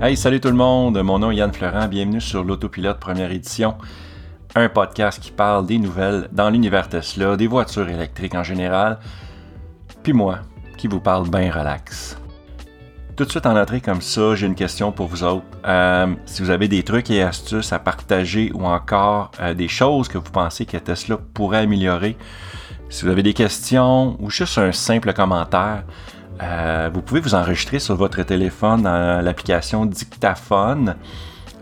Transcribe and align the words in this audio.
Hey, 0.00 0.16
salut 0.16 0.40
tout 0.40 0.48
le 0.48 0.54
monde, 0.54 1.00
mon 1.02 1.18
nom 1.18 1.30
est 1.30 1.36
Yann 1.36 1.52
Florent, 1.52 1.88
bienvenue 1.88 2.20
sur 2.20 2.44
l'Autopilote 2.44 2.98
première 2.98 3.30
édition, 3.30 3.76
un 4.54 4.68
podcast 4.68 5.20
qui 5.20 5.30
parle 5.30 5.66
des 5.66 5.78
nouvelles 5.78 6.28
dans 6.32 6.50
l'univers 6.50 6.88
Tesla, 6.88 7.36
des 7.36 7.46
voitures 7.46 7.88
électriques 7.88 8.34
en 8.34 8.42
général, 8.42 8.98
puis 10.02 10.12
moi 10.12 10.40
qui 10.76 10.88
vous 10.88 11.00
parle 11.00 11.28
bien 11.28 11.50
relax. 11.50 12.18
Tout 13.16 13.24
de 13.24 13.30
suite 13.30 13.46
en 13.46 13.56
entrée 13.56 13.80
comme 13.80 14.00
ça, 14.00 14.34
j'ai 14.34 14.46
une 14.46 14.54
question 14.54 14.90
pour 14.90 15.06
vous 15.06 15.22
autres. 15.22 15.44
Euh, 15.66 16.14
si 16.24 16.42
vous 16.42 16.50
avez 16.50 16.66
des 16.66 16.82
trucs 16.82 17.10
et 17.10 17.22
astuces 17.22 17.72
à 17.72 17.78
partager 17.78 18.50
ou 18.54 18.64
encore 18.64 19.30
euh, 19.40 19.54
des 19.54 19.68
choses 19.68 20.08
que 20.08 20.18
vous 20.18 20.30
pensez 20.30 20.66
que 20.66 20.78
Tesla 20.78 21.18
pourrait 21.34 21.58
améliorer, 21.58 22.16
si 22.88 23.04
vous 23.04 23.10
avez 23.10 23.22
des 23.22 23.34
questions 23.34 24.16
ou 24.20 24.30
juste 24.30 24.58
un 24.58 24.72
simple 24.72 25.12
commentaire, 25.12 25.84
euh, 26.42 26.90
vous 26.92 27.02
pouvez 27.02 27.20
vous 27.20 27.34
enregistrer 27.34 27.78
sur 27.78 27.94
votre 27.94 28.22
téléphone 28.22 28.82
dans 28.82 29.24
l'application 29.24 29.86
Dictaphone. 29.86 30.96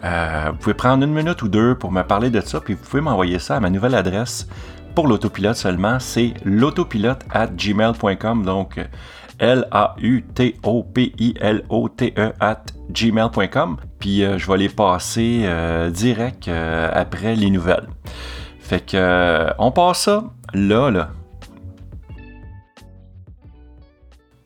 Euh, 0.04 0.48
vous 0.52 0.56
pouvez 0.56 0.74
prendre 0.74 1.04
une 1.04 1.12
minute 1.12 1.42
ou 1.42 1.48
deux 1.48 1.74
pour 1.74 1.92
me 1.92 2.02
parler 2.02 2.30
de 2.30 2.40
ça, 2.40 2.60
puis 2.60 2.72
vous 2.74 2.82
pouvez 2.82 3.02
m'envoyer 3.02 3.38
ça 3.38 3.56
à 3.56 3.60
ma 3.60 3.68
nouvelle 3.68 3.94
adresse 3.94 4.48
pour 4.94 5.06
l'autopilote 5.06 5.56
seulement. 5.56 6.00
C'est 6.00 6.32
l'autopilote 6.44 7.26
at 7.30 7.48
gmail.com, 7.48 8.44
donc 8.44 8.80
L-A-U-T-O-P-I-L-O-T-E 9.38 9.92
at 12.40 12.62
gmail.com. 12.90 13.76
Puis 13.98 14.24
euh, 14.24 14.38
je 14.38 14.50
vais 14.50 14.56
les 14.56 14.70
passer 14.70 15.46
direct 15.90 16.48
après 16.48 17.36
les 17.36 17.50
nouvelles. 17.50 17.88
Fait 18.60 18.80
que 18.80 19.50
on 19.58 19.72
passe 19.72 20.04
ça 20.04 20.24
là, 20.54 20.90
là. 20.90 21.10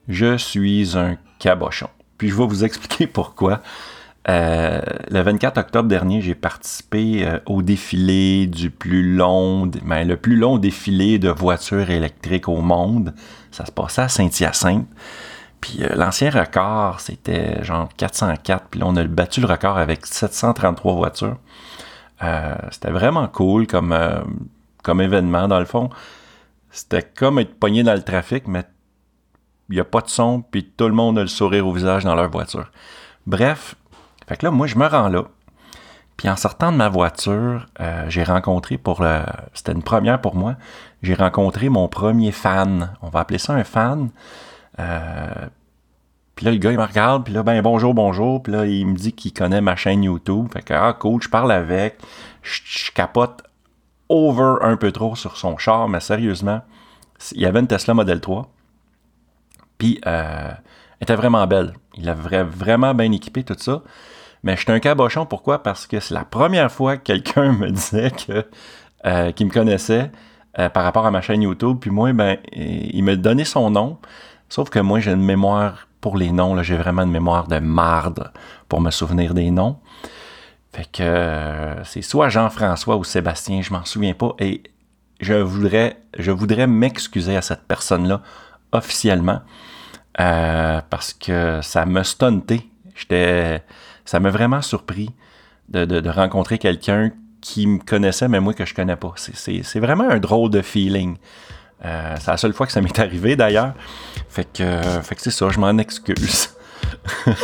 Je 0.08 0.36
suis 0.36 0.96
un 0.96 1.16
cabochon. 1.38 1.88
Puis 2.18 2.28
je 2.28 2.34
vais 2.34 2.46
vous 2.46 2.64
expliquer 2.64 3.06
pourquoi. 3.08 3.62
Euh, 4.26 4.80
le 5.10 5.20
24 5.20 5.58
octobre 5.58 5.88
dernier, 5.88 6.22
j'ai 6.22 6.34
participé 6.34 7.26
euh, 7.26 7.38
au 7.44 7.60
défilé 7.60 8.46
du 8.46 8.70
plus 8.70 9.14
long, 9.14 9.66
ben, 9.66 10.08
le 10.08 10.16
plus 10.16 10.36
long 10.36 10.56
défilé 10.56 11.18
de 11.18 11.28
voitures 11.28 11.90
électriques 11.90 12.48
au 12.48 12.62
monde. 12.62 13.14
Ça 13.50 13.66
se 13.66 13.72
passait 13.72 14.02
à 14.02 14.08
Saint-Hyacinthe. 14.08 14.86
Puis 15.60 15.78
euh, 15.82 15.94
l'ancien 15.94 16.30
record, 16.30 17.00
c'était 17.00 17.62
genre 17.62 17.88
404. 17.98 18.68
Puis 18.70 18.80
là, 18.80 18.86
on 18.88 18.96
a 18.96 19.04
battu 19.04 19.42
le 19.42 19.46
record 19.46 19.76
avec 19.76 20.06
733 20.06 20.94
voitures. 20.94 21.36
c'était 22.70 22.90
vraiment 22.90 23.28
cool 23.28 23.66
comme, 23.66 23.94
comme 24.82 25.02
événement, 25.02 25.48
dans 25.48 25.58
le 25.58 25.66
fond. 25.66 25.90
C'était 26.70 27.02
comme 27.02 27.38
être 27.38 27.54
pogné 27.54 27.82
dans 27.82 27.92
le 27.92 28.02
trafic, 28.02 28.48
mais 28.48 28.64
il 29.68 29.74
n'y 29.74 29.80
a 29.80 29.84
pas 29.84 30.00
de 30.00 30.08
son, 30.08 30.42
puis 30.42 30.64
tout 30.64 30.86
le 30.86 30.94
monde 30.94 31.18
a 31.18 31.22
le 31.22 31.28
sourire 31.28 31.66
au 31.66 31.72
visage 31.72 32.04
dans 32.04 32.14
leur 32.14 32.30
voiture. 32.30 32.70
Bref, 33.26 33.74
fait 34.28 34.36
que 34.36 34.46
là, 34.46 34.50
moi, 34.50 34.66
je 34.66 34.76
me 34.76 34.86
rends 34.86 35.08
là. 35.08 35.24
Puis 36.16 36.28
en 36.28 36.36
sortant 36.36 36.70
de 36.70 36.76
ma 36.76 36.88
voiture, 36.88 37.66
euh, 37.80 38.04
j'ai 38.08 38.22
rencontré 38.22 38.78
pour 38.78 39.02
le. 39.02 39.22
C'était 39.52 39.72
une 39.72 39.82
première 39.82 40.20
pour 40.20 40.36
moi. 40.36 40.54
J'ai 41.02 41.14
rencontré 41.14 41.68
mon 41.68 41.88
premier 41.88 42.30
fan. 42.30 42.92
On 43.02 43.08
va 43.08 43.20
appeler 43.20 43.38
ça 43.38 43.54
un 43.54 43.64
fan. 43.64 44.10
Euh, 44.78 45.48
puis 46.36 46.46
là, 46.46 46.52
le 46.52 46.58
gars, 46.58 46.72
il 46.72 46.78
me 46.78 46.84
regarde, 46.84 47.24
puis 47.24 47.32
là, 47.32 47.42
ben 47.42 47.60
bonjour, 47.62 47.94
bonjour. 47.94 48.42
Puis 48.42 48.52
là, 48.52 48.66
il 48.66 48.86
me 48.86 48.94
dit 48.94 49.12
qu'il 49.12 49.32
connaît 49.32 49.60
ma 49.60 49.76
chaîne 49.76 50.04
YouTube. 50.04 50.48
Fait 50.52 50.62
que, 50.62 50.74
ah, 50.74 50.92
cool, 50.92 51.20
je 51.22 51.28
parle 51.28 51.52
avec. 51.52 51.98
Je, 52.42 52.60
je 52.64 52.92
capote 52.92 53.42
over 54.08 54.56
un 54.62 54.76
peu 54.76 54.92
trop 54.92 55.16
sur 55.16 55.36
son 55.36 55.56
char, 55.58 55.88
mais 55.88 56.00
sérieusement, 56.00 56.62
il 57.32 57.40
y 57.40 57.46
avait 57.46 57.60
une 57.60 57.66
Tesla 57.66 57.94
Model 57.94 58.20
3. 58.20 58.53
Puis, 59.78 60.00
euh, 60.06 60.50
elle 60.50 61.04
était 61.04 61.16
vraiment 61.16 61.46
belle. 61.46 61.74
Il 61.96 62.08
avait 62.08 62.42
vraiment 62.42 62.94
bien 62.94 63.10
équipé 63.12 63.44
tout 63.44 63.56
ça. 63.58 63.82
Mais 64.42 64.56
j'étais 64.56 64.72
un 64.72 64.80
cabochon. 64.80 65.26
Pourquoi? 65.26 65.62
Parce 65.62 65.86
que 65.86 66.00
c'est 66.00 66.14
la 66.14 66.24
première 66.24 66.70
fois 66.70 66.96
que 66.96 67.02
quelqu'un 67.02 67.52
me 67.58 67.70
disait 67.70 68.10
que, 68.10 68.46
euh, 69.06 69.32
qu'il 69.32 69.46
me 69.46 69.52
connaissait 69.52 70.10
euh, 70.58 70.68
par 70.68 70.84
rapport 70.84 71.06
à 71.06 71.10
ma 71.10 71.20
chaîne 71.20 71.42
YouTube. 71.42 71.78
Puis 71.80 71.90
moi, 71.90 72.12
ben, 72.12 72.38
il 72.52 73.02
me 73.02 73.16
donnait 73.16 73.44
son 73.44 73.70
nom. 73.70 73.98
Sauf 74.48 74.70
que 74.70 74.78
moi, 74.78 75.00
j'ai 75.00 75.12
une 75.12 75.24
mémoire 75.24 75.88
pour 76.00 76.16
les 76.16 76.30
noms. 76.30 76.62
J'ai 76.62 76.76
vraiment 76.76 77.02
une 77.02 77.10
mémoire 77.10 77.48
de 77.48 77.58
marde 77.58 78.30
pour 78.68 78.80
me 78.80 78.90
souvenir 78.90 79.34
des 79.34 79.50
noms. 79.50 79.78
Fait 80.72 80.90
que 80.90 81.76
c'est 81.84 82.02
soit 82.02 82.28
Jean-François 82.28 82.96
ou 82.96 83.04
Sébastien, 83.04 83.62
je 83.62 83.72
m'en 83.72 83.84
souviens 83.84 84.12
pas. 84.12 84.34
Et 84.40 84.64
je 85.20 85.34
voudrais, 85.34 86.00
je 86.18 86.32
voudrais 86.32 86.66
m'excuser 86.66 87.36
à 87.36 87.42
cette 87.42 87.62
personne-là 87.62 88.22
officiellement 88.74 89.40
euh, 90.20 90.80
parce 90.90 91.12
que 91.12 91.60
ça 91.62 91.86
m'a 91.86 92.04
stunté. 92.04 92.68
J'étais, 92.94 93.62
ça 94.04 94.20
m'a 94.20 94.30
vraiment 94.30 94.62
surpris 94.62 95.10
de, 95.68 96.08
rencontrer 96.08 96.58
quelqu'un 96.58 97.10
qui 97.40 97.66
me 97.66 97.78
connaissait, 97.78 98.28
mais 98.28 98.38
moi 98.40 98.54
que 98.54 98.64
je 98.64 98.74
connais 98.74 98.96
pas. 98.96 99.14
C'est, 99.16 99.80
vraiment 99.80 100.08
un 100.08 100.18
drôle 100.18 100.50
de 100.50 100.62
feeling. 100.62 101.16
Euh, 101.84 102.14
c'est 102.20 102.30
la 102.30 102.36
seule 102.36 102.52
fois 102.52 102.66
que 102.66 102.72
ça 102.72 102.80
m'est 102.80 102.98
arrivé 102.98 103.34
d'ailleurs. 103.36 103.74
Fait 104.28 104.50
que, 104.50 104.80
fait 105.02 105.16
que 105.16 105.20
c'est 105.20 105.30
ça, 105.30 105.48
je 105.50 105.58
m'en 105.58 105.76
excuse. 105.78 106.50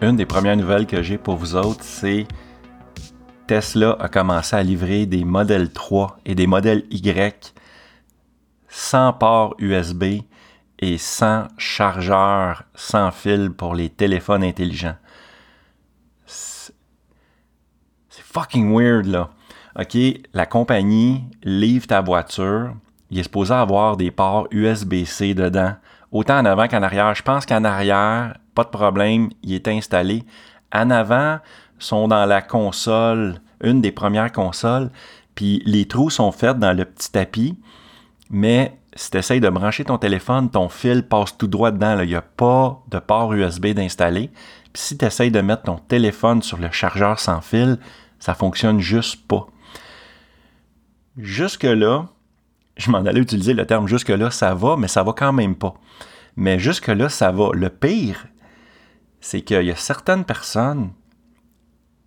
Une 0.00 0.16
des 0.16 0.26
premières 0.26 0.56
nouvelles 0.56 0.86
que 0.86 1.02
j'ai 1.02 1.18
pour 1.18 1.36
vous 1.36 1.56
autres, 1.56 1.82
c'est 1.82 2.26
Tesla 3.46 3.96
a 4.00 4.08
commencé 4.08 4.56
à 4.56 4.62
livrer 4.62 5.06
des 5.06 5.24
modèles 5.24 5.72
3 5.72 6.18
et 6.24 6.34
des 6.34 6.46
modèles 6.46 6.84
Y 6.90 7.52
sans 8.68 9.12
port 9.12 9.54
USB 9.58 10.04
et 10.78 10.98
sans 10.98 11.48
chargeur 11.56 12.64
sans 12.74 13.10
fil 13.10 13.50
pour 13.50 13.74
les 13.74 13.88
téléphones 13.88 14.42
intelligents. 14.42 14.96
C'est 16.26 16.72
fucking 18.10 18.74
weird 18.74 19.06
là. 19.06 19.30
OK, 19.78 19.96
la 20.32 20.46
compagnie 20.46 21.24
livre 21.42 21.86
ta 21.86 22.00
voiture, 22.00 22.74
il 23.10 23.18
est 23.18 23.24
supposé 23.24 23.52
avoir 23.52 23.96
des 23.96 24.10
ports 24.10 24.46
USB-C 24.50 25.34
dedans, 25.34 25.74
autant 26.12 26.38
en 26.38 26.44
avant 26.44 26.68
qu'en 26.68 26.82
arrière. 26.82 27.14
Je 27.14 27.22
pense 27.22 27.44
qu'en 27.44 27.64
arrière, 27.64 28.36
pas 28.54 28.64
de 28.64 28.68
problème, 28.68 29.30
il 29.42 29.54
est 29.54 29.68
installé. 29.68 30.24
En 30.72 30.90
avant, 30.90 31.38
sont 31.78 32.08
dans 32.08 32.26
la 32.26 32.42
console, 32.42 33.40
une 33.62 33.80
des 33.80 33.92
premières 33.92 34.32
consoles, 34.32 34.90
puis 35.34 35.62
les 35.66 35.86
trous 35.86 36.10
sont 36.10 36.32
faits 36.32 36.58
dans 36.58 36.72
le 36.72 36.84
petit 36.84 37.10
tapis, 37.10 37.58
mais 38.30 38.78
si 38.96 39.10
tu 39.10 39.18
essayes 39.18 39.40
de 39.40 39.48
brancher 39.48 39.84
ton 39.84 39.98
téléphone, 39.98 40.50
ton 40.50 40.68
fil 40.68 41.02
passe 41.02 41.36
tout 41.36 41.46
droit 41.46 41.70
dedans. 41.70 42.00
Il 42.00 42.08
n'y 42.08 42.14
a 42.14 42.22
pas 42.22 42.82
de 42.90 42.98
port 42.98 43.32
USB 43.32 43.68
d'installer. 43.68 44.30
Puis 44.72 44.82
si 44.82 44.98
tu 44.98 45.04
essayes 45.04 45.30
de 45.30 45.40
mettre 45.40 45.62
ton 45.62 45.78
téléphone 45.78 46.42
sur 46.42 46.58
le 46.58 46.70
chargeur 46.70 47.18
sans 47.18 47.40
fil, 47.40 47.78
ça 48.18 48.34
fonctionne 48.34 48.80
juste 48.80 49.26
pas. 49.26 49.46
Jusque-là, 51.16 52.06
je 52.76 52.90
m'en 52.90 52.98
allais 52.98 53.20
utiliser 53.20 53.54
le 53.54 53.66
terme 53.66 53.86
jusque-là, 53.86 54.30
ça 54.30 54.54
va, 54.54 54.76
mais 54.76 54.88
ça 54.88 55.02
va 55.02 55.12
quand 55.12 55.32
même 55.32 55.54
pas. 55.54 55.74
Mais 56.36 56.58
jusque-là, 56.58 57.08
ça 57.08 57.30
va. 57.30 57.50
Le 57.52 57.68
pire, 57.68 58.26
c'est 59.20 59.42
qu'il 59.42 59.64
y 59.64 59.70
a 59.70 59.76
certaines 59.76 60.24
personnes 60.24 60.90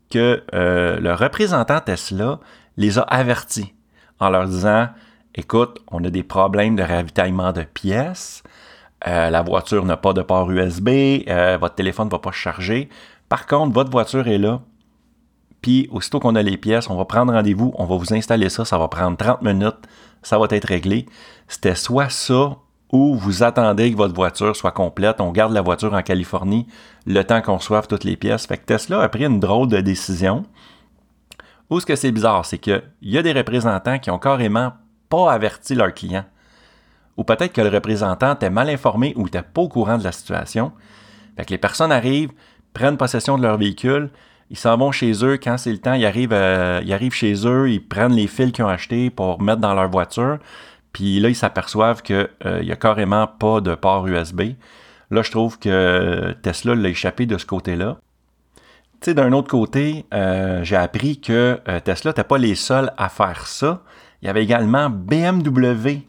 que 0.09 0.44
euh, 0.53 1.00
le 1.00 1.13
représentant 1.13 1.79
Tesla 1.79 2.40
les 2.78 3.00
a 3.00 3.01
avertis 3.01 3.73
en 4.19 4.29
leur 4.29 4.45
disant 4.47 4.88
écoute, 5.35 5.79
on 5.91 6.03
a 6.03 6.09
des 6.09 6.23
problèmes 6.23 6.75
de 6.75 6.84
ravitaillement 6.84 7.51
de 7.51 7.63
pièces, 7.63 8.44
euh, 9.07 9.29
la 9.29 9.41
voiture 9.44 9.85
n'a 9.85 9.97
pas 9.97 10.13
de 10.13 10.22
port 10.22 10.50
USB, 10.50 10.90
euh, 11.28 11.57
votre 11.59 11.75
téléphone 11.75 12.07
ne 12.07 12.12
va 12.12 12.19
pas 12.19 12.31
charger. 12.31 12.90
Par 13.29 13.45
contre, 13.45 13.73
votre 13.73 13.91
voiture 13.91 14.28
est 14.28 14.40
là. 14.40 14.62
Puis, 15.62 15.88
aussitôt 15.91 16.19
qu'on 16.19 16.35
a 16.35 16.41
les 16.41 16.57
pièces, 16.57 16.89
on 16.89 16.95
va 16.95 17.06
prendre 17.06 17.34
rendez-vous, 17.34 17.74
on 17.78 17.85
va 17.85 17.95
vous 17.95 18.13
installer 18.13 18.50
ça, 18.50 18.65
ça 18.65 18.77
va 18.77 18.88
prendre 18.88 19.18
30 19.18 19.42
minutes, 19.42 19.77
ça 20.24 20.39
va 20.39 20.48
être 20.50 20.68
réglé. 20.68 21.06
C'était 21.48 21.75
soit 21.75 22.10
ça 22.10 22.57
ou 22.92 23.16
vous 23.16 23.44
attendez 23.44 23.92
que 23.92 23.98
votre 23.98 24.13
voiture 24.13 24.56
soit 24.56 24.72
complète. 24.72 25.19
On 25.19 25.31
garde 25.31 25.54
la 25.54 25.62
voiture 25.62 25.94
en 25.94 26.01
Californie 26.01 26.68
le 27.06 27.24
temps 27.24 27.42
qu'on 27.42 27.57
reçoive 27.57 27.88
toutes 27.88 28.04
les 28.04 28.16
pièces. 28.16 28.45
Fait 28.45 28.57
que 28.57 28.66
Tesla 28.66 29.01
a 29.01 29.10
pris 29.10 29.25
une 29.25 29.39
drôle 29.39 29.68
de 29.68 29.81
décision. 29.81 30.44
Où 31.69 31.80
ce 31.80 31.86
que 31.86 31.95
c'est 31.95 32.12
bizarre, 32.12 32.45
c'est 32.45 32.60
qu'il 32.60 32.81
y 33.01 33.18
a 33.18 33.22
des 33.22 33.34
représentants 33.34 34.00
qui 34.00 34.10
ont 34.10 34.19
carrément 34.19 34.74
pas 35.10 35.31
averti 35.31 35.75
leurs 35.75 35.94
clients. 35.94 36.25
Ou 37.18 37.24
peut-être 37.24 37.51
que 37.51 37.62
le 37.62 37.69
représentant 37.69 38.36
était 38.36 38.50
mal 38.50 38.69
informé 38.69 39.13
ou 39.18 39.24
n'était 39.24 39.42
pas 39.42 39.62
au 39.62 39.68
courant 39.68 39.98
de 39.98 40.04
la 40.04 40.12
situation. 40.12 40.72
Fait 41.36 41.45
que 41.45 41.51
les 41.51 41.57
personnes 41.57 41.92
arrivent, 41.92 42.31
prennent 42.74 42.95
possession 42.95 43.38
de 43.38 43.44
leur 43.44 43.57
véhicule, 43.57 44.12
ils 44.50 44.57
s'en 44.57 44.78
vont 44.78 44.92
chez 44.92 45.12
eux 45.25 45.38
quand 45.38 45.57
c'est 45.57 45.72
le 45.72 45.80
temps, 45.80 45.94
ils 45.94 46.06
arrivent, 46.06 46.31
euh, 46.31 46.81
ils 46.84 46.94
arrivent 46.94 47.13
chez 47.13 47.45
eux, 47.45 47.69
ils 47.69 47.86
prennent 47.86 48.13
les 48.13 48.28
fils 48.28 48.51
qu'ils 48.51 48.63
ont 48.63 48.69
achetés 48.69 49.10
pour 49.10 49.42
mettre 49.42 49.60
dans 49.60 49.74
leur 49.74 49.89
voiture. 49.89 50.38
Puis 50.94 51.19
là, 51.19 51.30
ils 51.30 51.36
s'aperçoivent 51.36 52.01
qu'il 52.01 52.28
euh, 52.45 52.63
n'y 52.63 52.72
a 52.72 52.75
carrément 52.75 53.28
pas 53.28 53.62
de 53.62 53.75
port 53.75 54.07
USB. 54.07 54.42
Là, 55.12 55.22
je 55.22 55.31
trouve 55.31 55.60
que 55.60 56.36
Tesla 56.42 56.75
l'a 56.75 56.89
échappé 56.89 57.25
de 57.25 57.38
ce 57.38 57.45
côté-là. 57.45 57.98
Tu 59.00 59.12
sais, 59.12 59.13
d'un 59.13 59.31
autre 59.31 59.50
côté, 59.50 60.06
euh, 60.13 60.63
j'ai 60.63 60.75
appris 60.75 61.19
que 61.19 61.60
euh, 61.68 61.80
Tesla 61.80 62.12
n'était 62.12 62.24
pas 62.24 62.38
les 62.38 62.56
seuls 62.56 62.92
à 62.98 63.10
faire 63.10 63.45
ça. 63.45 63.84
Il 64.22 64.25
y 64.25 64.30
avait 64.30 64.44
également 64.44 64.89
BMW. 64.89 66.01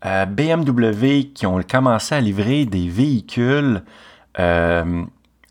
BMW 0.00 1.32
qui 1.34 1.44
ont 1.46 1.60
commencé 1.62 2.14
à 2.14 2.20
livrer 2.20 2.66
des 2.66 2.88
véhicules 2.88 3.82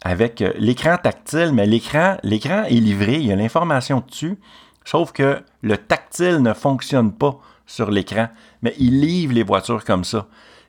avec 0.03 0.41
l'écran 0.57 0.95
tactile, 0.95 1.51
mais 1.53 1.65
l'écran, 1.65 2.15
l'écran 2.23 2.63
est 2.63 2.79
livré, 2.79 3.15
il 3.15 3.25
y 3.25 3.31
a 3.33 3.35
l'information 3.35 4.01
dessus, 4.07 4.37
sauf 4.85 5.11
que 5.11 5.41
le 5.61 5.77
tactile 5.77 6.41
ne 6.41 6.53
fonctionne 6.53 7.11
pas 7.11 7.37
sur 7.65 7.91
l'écran, 7.91 8.29
mais 8.61 8.73
ils 8.79 8.99
livrent 8.99 9.33
les 9.33 9.43
voitures 9.43 9.83
comme 9.83 10.03
ça. 10.03 10.27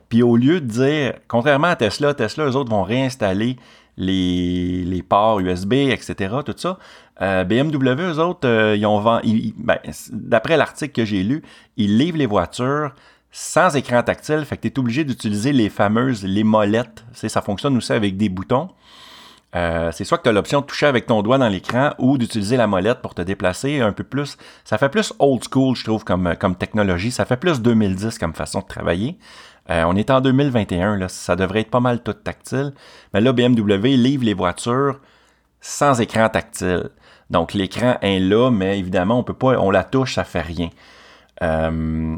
Puis 0.09 0.23
au 0.23 0.35
lieu 0.35 0.59
de 0.59 0.65
dire, 0.65 1.13
contrairement 1.27 1.67
à 1.67 1.75
Tesla, 1.75 2.13
Tesla, 2.13 2.45
eux 2.45 2.55
autres 2.55 2.71
vont 2.71 2.83
réinstaller 2.83 3.57
les, 3.97 4.83
les 4.85 5.03
ports 5.03 5.39
USB, 5.39 5.73
etc., 5.73 6.35
tout 6.45 6.55
ça. 6.57 6.79
Euh, 7.21 7.43
BMW, 7.43 8.01
eux 8.01 8.19
autres, 8.19 8.47
euh, 8.47 8.75
ils 8.75 8.85
ont 8.85 8.99
vendu, 8.99 9.53
ben, 9.57 9.77
d'après 10.11 10.57
l'article 10.57 10.93
que 10.93 11.05
j'ai 11.05 11.21
lu, 11.21 11.43
ils 11.77 11.97
livrent 11.97 12.17
les 12.17 12.25
voitures 12.25 12.93
sans 13.31 13.75
écran 13.75 14.01
tactile, 14.01 14.43
fait 14.45 14.57
que 14.57 14.61
tu 14.63 14.67
es 14.69 14.79
obligé 14.79 15.03
d'utiliser 15.03 15.53
les 15.53 15.69
fameuses, 15.69 16.23
les 16.23 16.43
molettes. 16.43 17.05
ça 17.13 17.41
fonctionne 17.41 17.77
aussi 17.77 17.93
avec 17.93 18.17
des 18.17 18.29
boutons. 18.29 18.69
Euh, 19.55 19.91
c'est 19.91 20.03
soit 20.03 20.19
que 20.19 20.23
tu 20.23 20.29
as 20.29 20.31
l'option 20.31 20.61
de 20.61 20.65
toucher 20.65 20.85
avec 20.85 21.07
ton 21.07 21.23
doigt 21.23 21.39
dans 21.39 21.47
l'écran 21.49 21.93
ou 21.97 22.17
d'utiliser 22.17 22.55
la 22.55 22.67
molette 22.67 22.99
pour 23.01 23.15
te 23.15 23.21
déplacer 23.21 23.81
un 23.81 23.91
peu 23.91 24.03
plus. 24.03 24.37
Ça 24.63 24.77
fait 24.77 24.89
plus 24.89 25.13
old 25.19 25.41
school, 25.51 25.75
je 25.75 25.83
trouve, 25.83 26.03
comme, 26.03 26.35
comme 26.39 26.55
technologie. 26.55 27.11
Ça 27.11 27.25
fait 27.25 27.37
plus 27.37 27.61
2010 27.61 28.19
comme 28.19 28.33
façon 28.33 28.59
de 28.59 28.67
travailler. 28.67 29.17
Euh, 29.69 29.83
on 29.85 29.95
est 29.95 30.09
en 30.09 30.21
2021, 30.21 30.97
là, 30.97 31.07
ça 31.09 31.35
devrait 31.35 31.61
être 31.61 31.69
pas 31.69 31.79
mal 31.79 32.01
tout 32.01 32.13
tactile. 32.13 32.73
Mais 33.13 33.21
là, 33.21 33.33
BMW 33.33 33.95
livre 33.97 34.23
les 34.23 34.33
voitures 34.33 34.99
sans 35.61 35.99
écran 36.01 36.29
tactile. 36.29 36.89
Donc 37.29 37.53
l'écran 37.53 37.97
est 38.01 38.19
là, 38.19 38.49
mais 38.49 38.79
évidemment, 38.79 39.19
on 39.19 39.23
peut 39.23 39.33
pas, 39.33 39.59
on 39.59 39.69
la 39.69 39.83
touche, 39.83 40.15
ça 40.15 40.23
fait 40.23 40.41
rien. 40.41 40.69
Euh, 41.43 42.17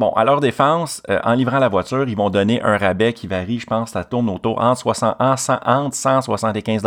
bon, 0.00 0.10
à 0.14 0.24
leur 0.24 0.40
défense, 0.40 1.02
euh, 1.10 1.20
en 1.22 1.34
livrant 1.34 1.58
la 1.58 1.68
voiture, 1.68 2.08
ils 2.08 2.16
vont 2.16 2.30
donner 2.30 2.60
un 2.62 2.78
rabais 2.78 3.12
qui 3.12 3.26
varie, 3.26 3.60
je 3.60 3.66
pense, 3.66 3.90
ça 3.90 4.02
tourne 4.02 4.28
autour 4.30 4.60
entre, 4.60 4.80
60, 4.80 5.16
entre 5.20 5.94
175 5.94 6.82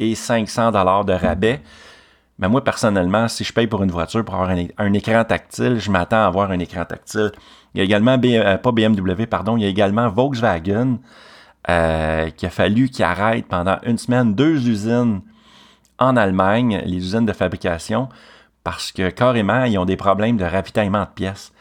et 0.00 0.14
500 0.14 0.72
de 0.72 1.12
rabais. 1.12 1.60
Mais 2.38 2.48
moi, 2.48 2.64
personnellement, 2.64 3.28
si 3.28 3.44
je 3.44 3.52
paye 3.52 3.66
pour 3.66 3.82
une 3.82 3.90
voiture 3.90 4.24
pour 4.24 4.34
avoir 4.36 4.56
un, 4.78 4.92
écran 4.94 5.24
tactile, 5.24 5.78
je 5.78 5.90
m'attends 5.90 6.24
à 6.24 6.26
avoir 6.26 6.50
un 6.50 6.58
écran 6.58 6.84
tactile. 6.84 7.32
Il 7.74 7.78
y 7.78 7.80
a 7.82 7.84
également, 7.84 8.16
euh, 8.24 8.56
pas 8.56 8.72
BMW, 8.72 9.26
pardon, 9.26 9.56
il 9.56 9.64
y 9.64 9.66
a 9.66 9.68
également 9.68 10.08
Volkswagen 10.08 10.98
euh, 11.68 12.30
qui 12.30 12.46
a 12.46 12.50
fallu 12.50 12.88
qu'il 12.88 13.04
arrête 13.04 13.46
pendant 13.46 13.76
une 13.82 13.98
semaine 13.98 14.34
deux 14.34 14.68
usines 14.68 15.20
en 15.98 16.16
Allemagne, 16.16 16.80
les 16.86 16.96
usines 16.96 17.26
de 17.26 17.32
fabrication, 17.32 18.08
parce 18.64 18.90
que 18.92 19.10
carrément, 19.10 19.64
ils 19.64 19.76
ont 19.76 19.84
des 19.84 19.96
problèmes 19.96 20.38
de 20.38 20.44
ravitaillement 20.44 21.02
de 21.02 21.10
pièces. 21.14 21.52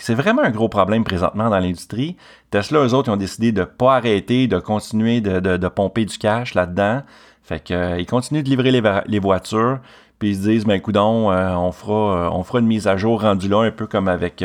C'est 0.00 0.14
vraiment 0.14 0.42
un 0.42 0.50
gros 0.50 0.68
problème 0.68 1.04
présentement 1.04 1.50
dans 1.50 1.58
l'industrie. 1.58 2.16
Tesla, 2.50 2.80
eux 2.80 2.94
autres, 2.94 3.08
ils 3.08 3.12
ont 3.12 3.16
décidé 3.16 3.52
de 3.52 3.60
ne 3.60 3.64
pas 3.64 3.96
arrêter, 3.96 4.46
de 4.46 4.58
continuer 4.58 5.20
de, 5.20 5.68
pomper 5.68 6.04
du 6.04 6.18
cash 6.18 6.54
là-dedans. 6.54 7.02
Fait 7.42 7.60
qu'ils 7.60 7.76
euh, 7.76 8.04
continuent 8.04 8.42
de 8.42 8.48
livrer 8.48 8.70
les, 9.06 9.18
voitures, 9.18 9.78
puis 10.18 10.30
ils 10.30 10.36
se 10.36 10.48
disent, 10.48 10.64
ben 10.64 10.80
coudon, 10.80 11.30
on, 11.30 11.72
fera, 11.72 12.30
on 12.32 12.42
fera 12.42 12.60
une 12.60 12.66
mise 12.66 12.86
à 12.86 12.96
jour 12.96 13.20
rendue 13.20 13.48
là, 13.48 13.60
un 13.60 13.70
peu 13.70 13.86
comme 13.86 14.08
avec 14.08 14.42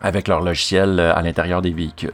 avec 0.00 0.28
leur 0.28 0.40
logiciel 0.40 0.98
euh, 0.98 1.14
à 1.14 1.22
l'intérieur 1.22 1.62
des 1.62 1.72
véhicules. 1.72 2.12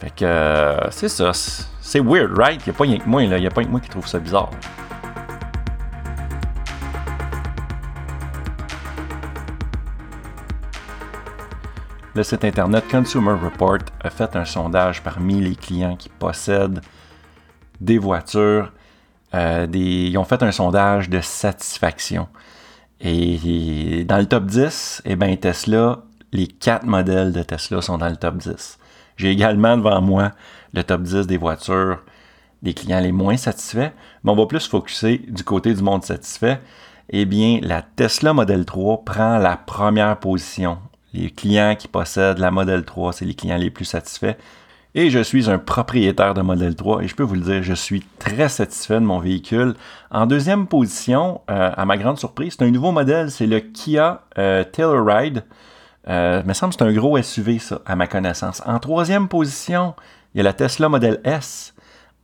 Fait 0.00 0.10
que 0.14 0.24
euh, 0.24 0.90
c'est 0.90 1.08
ça. 1.08 1.32
C'est 1.80 2.00
weird, 2.00 2.36
right? 2.38 2.60
Il 2.66 2.70
n'y 2.70 2.74
a 2.74 2.78
pas 2.78 2.86
que 2.86 3.08
moi. 3.08 3.22
Il 3.22 3.30
n'y 3.30 3.46
a 3.46 3.50
pas 3.50 3.64
que 3.64 3.68
moi 3.68 3.80
qui 3.80 3.88
trouve 3.88 4.06
ça 4.06 4.18
bizarre. 4.18 4.50
Le 12.18 12.24
site 12.24 12.44
internet 12.44 12.82
Consumer 12.90 13.34
Report 13.40 13.78
a 14.02 14.10
fait 14.10 14.34
un 14.34 14.44
sondage 14.44 15.04
parmi 15.04 15.40
les 15.40 15.54
clients 15.54 15.94
qui 15.94 16.08
possèdent 16.08 16.80
des 17.80 17.98
voitures. 17.98 18.72
Euh, 19.36 19.68
ils 19.72 20.18
ont 20.18 20.24
fait 20.24 20.42
un 20.42 20.50
sondage 20.50 21.08
de 21.08 21.20
satisfaction. 21.20 22.26
Et 23.00 24.04
dans 24.04 24.18
le 24.18 24.26
top 24.26 24.46
10, 24.46 25.02
eh 25.04 25.14
ben, 25.14 25.36
Tesla 25.36 26.02
les 26.32 26.48
quatre 26.48 26.86
modèles 26.86 27.30
de 27.30 27.44
Tesla 27.44 27.80
sont 27.82 27.98
dans 27.98 28.08
le 28.08 28.16
top 28.16 28.38
10. 28.38 28.80
J'ai 29.16 29.30
également 29.30 29.76
devant 29.76 30.02
moi 30.02 30.32
le 30.74 30.82
top 30.82 31.02
10 31.02 31.28
des 31.28 31.36
voitures 31.36 32.02
des 32.62 32.74
clients 32.74 32.98
les 32.98 33.12
moins 33.12 33.36
satisfaits, 33.36 33.92
mais 34.24 34.32
on 34.32 34.34
va 34.34 34.46
plus 34.46 34.66
focuser 34.66 35.18
du 35.18 35.44
côté 35.44 35.72
du 35.72 35.84
monde 35.84 36.02
satisfait. 36.02 36.60
Eh 37.10 37.26
bien, 37.26 37.60
la 37.62 37.82
Tesla 37.82 38.32
Model 38.32 38.64
3 38.64 39.04
prend 39.04 39.38
la 39.38 39.56
première 39.56 40.18
position. 40.18 40.78
Les 41.18 41.30
clients 41.30 41.74
qui 41.76 41.88
possèdent 41.88 42.38
la 42.38 42.52
Model 42.52 42.84
3, 42.84 43.12
c'est 43.12 43.24
les 43.24 43.34
clients 43.34 43.56
les 43.56 43.70
plus 43.70 43.84
satisfaits. 43.84 44.36
Et 44.94 45.10
je 45.10 45.18
suis 45.18 45.50
un 45.50 45.58
propriétaire 45.58 46.32
de 46.32 46.42
Model 46.42 46.76
3 46.76 47.02
et 47.02 47.08
je 47.08 47.14
peux 47.14 47.24
vous 47.24 47.34
le 47.34 47.40
dire, 47.40 47.62
je 47.62 47.74
suis 47.74 48.04
très 48.18 48.48
satisfait 48.48 48.94
de 48.94 49.04
mon 49.04 49.18
véhicule. 49.18 49.74
En 50.10 50.26
deuxième 50.26 50.68
position, 50.68 51.40
euh, 51.50 51.72
à 51.76 51.84
ma 51.84 51.96
grande 51.96 52.18
surprise, 52.18 52.54
c'est 52.56 52.64
un 52.64 52.70
nouveau 52.70 52.92
modèle, 52.92 53.32
c'est 53.32 53.46
le 53.46 53.58
Kia 53.60 54.22
euh, 54.38 54.62
Telluride. 54.62 55.44
Euh, 56.08 56.42
me 56.44 56.52
semble 56.54 56.72
que 56.72 56.78
c'est 56.78 56.88
un 56.88 56.92
gros 56.92 57.20
SUV, 57.20 57.58
ça, 57.58 57.80
à 57.84 57.96
ma 57.96 58.06
connaissance. 58.06 58.62
En 58.64 58.78
troisième 58.78 59.28
position, 59.28 59.94
il 60.34 60.38
y 60.38 60.40
a 60.40 60.44
la 60.44 60.52
Tesla 60.52 60.88
Model 60.88 61.20
S. 61.24 61.74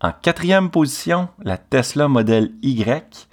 En 0.01 0.13
quatrième 0.13 0.71
position, 0.71 1.29
la 1.43 1.59
Tesla 1.59 2.07
Model 2.07 2.53
Y. 2.63 3.29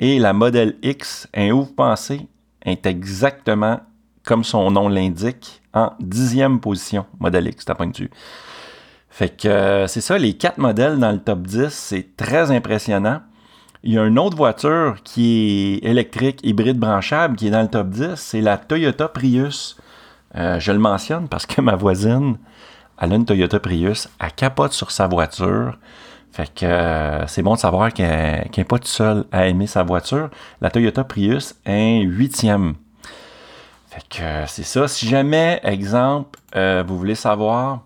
Et 0.00 0.18
la 0.18 0.32
Model 0.32 0.76
X, 0.82 1.28
un 1.34 1.50
où 1.50 1.64
vous 1.64 1.74
pensez, 1.74 2.26
est 2.62 2.86
exactement 2.86 3.80
comme 4.28 4.44
son 4.44 4.70
nom 4.70 4.90
l'indique, 4.90 5.62
en 5.72 5.92
dixième 6.00 6.60
position, 6.60 7.06
Model 7.18 7.48
X, 7.48 7.64
de 7.64 7.74
Fait 9.08 9.40
que 9.40 9.48
euh, 9.48 9.86
c'est 9.86 10.02
ça, 10.02 10.18
les 10.18 10.34
quatre 10.34 10.58
modèles 10.58 10.98
dans 10.98 11.12
le 11.12 11.18
top 11.18 11.46
10, 11.46 11.70
c'est 11.70 12.14
très 12.14 12.50
impressionnant. 12.50 13.22
Il 13.82 13.94
y 13.94 13.98
a 13.98 14.04
une 14.04 14.18
autre 14.18 14.36
voiture 14.36 14.96
qui 15.02 15.80
est 15.82 15.88
électrique, 15.88 16.40
hybride 16.42 16.78
branchable, 16.78 17.36
qui 17.36 17.46
est 17.46 17.50
dans 17.50 17.62
le 17.62 17.68
top 17.68 17.88
10, 17.88 18.16
c'est 18.16 18.42
la 18.42 18.58
Toyota 18.58 19.08
Prius. 19.08 19.78
Euh, 20.36 20.60
je 20.60 20.72
le 20.72 20.78
mentionne 20.78 21.26
parce 21.26 21.46
que 21.46 21.62
ma 21.62 21.74
voisine, 21.76 22.36
elle 23.00 23.14
a 23.14 23.16
une 23.16 23.24
Toyota 23.24 23.58
Prius, 23.60 24.10
elle 24.20 24.32
capote 24.32 24.74
sur 24.74 24.90
sa 24.90 25.06
voiture. 25.06 25.78
Fait 26.32 26.52
que 26.54 26.66
euh, 26.66 27.26
c'est 27.28 27.40
bon 27.40 27.54
de 27.54 27.60
savoir 27.60 27.94
qu'elle 27.94 28.50
n'est 28.54 28.64
pas 28.64 28.76
toute 28.76 28.88
seule 28.88 29.24
à 29.32 29.46
aimer 29.46 29.66
sa 29.66 29.84
voiture. 29.84 30.28
La 30.60 30.68
Toyota 30.68 31.02
Prius 31.02 31.54
est 31.64 32.02
huitième. 32.02 32.74
Euh, 34.20 34.44
c'est 34.46 34.62
ça. 34.62 34.88
Si 34.88 35.08
jamais, 35.08 35.60
exemple, 35.62 36.38
vous 36.54 36.98
voulez 36.98 37.14
savoir 37.14 37.82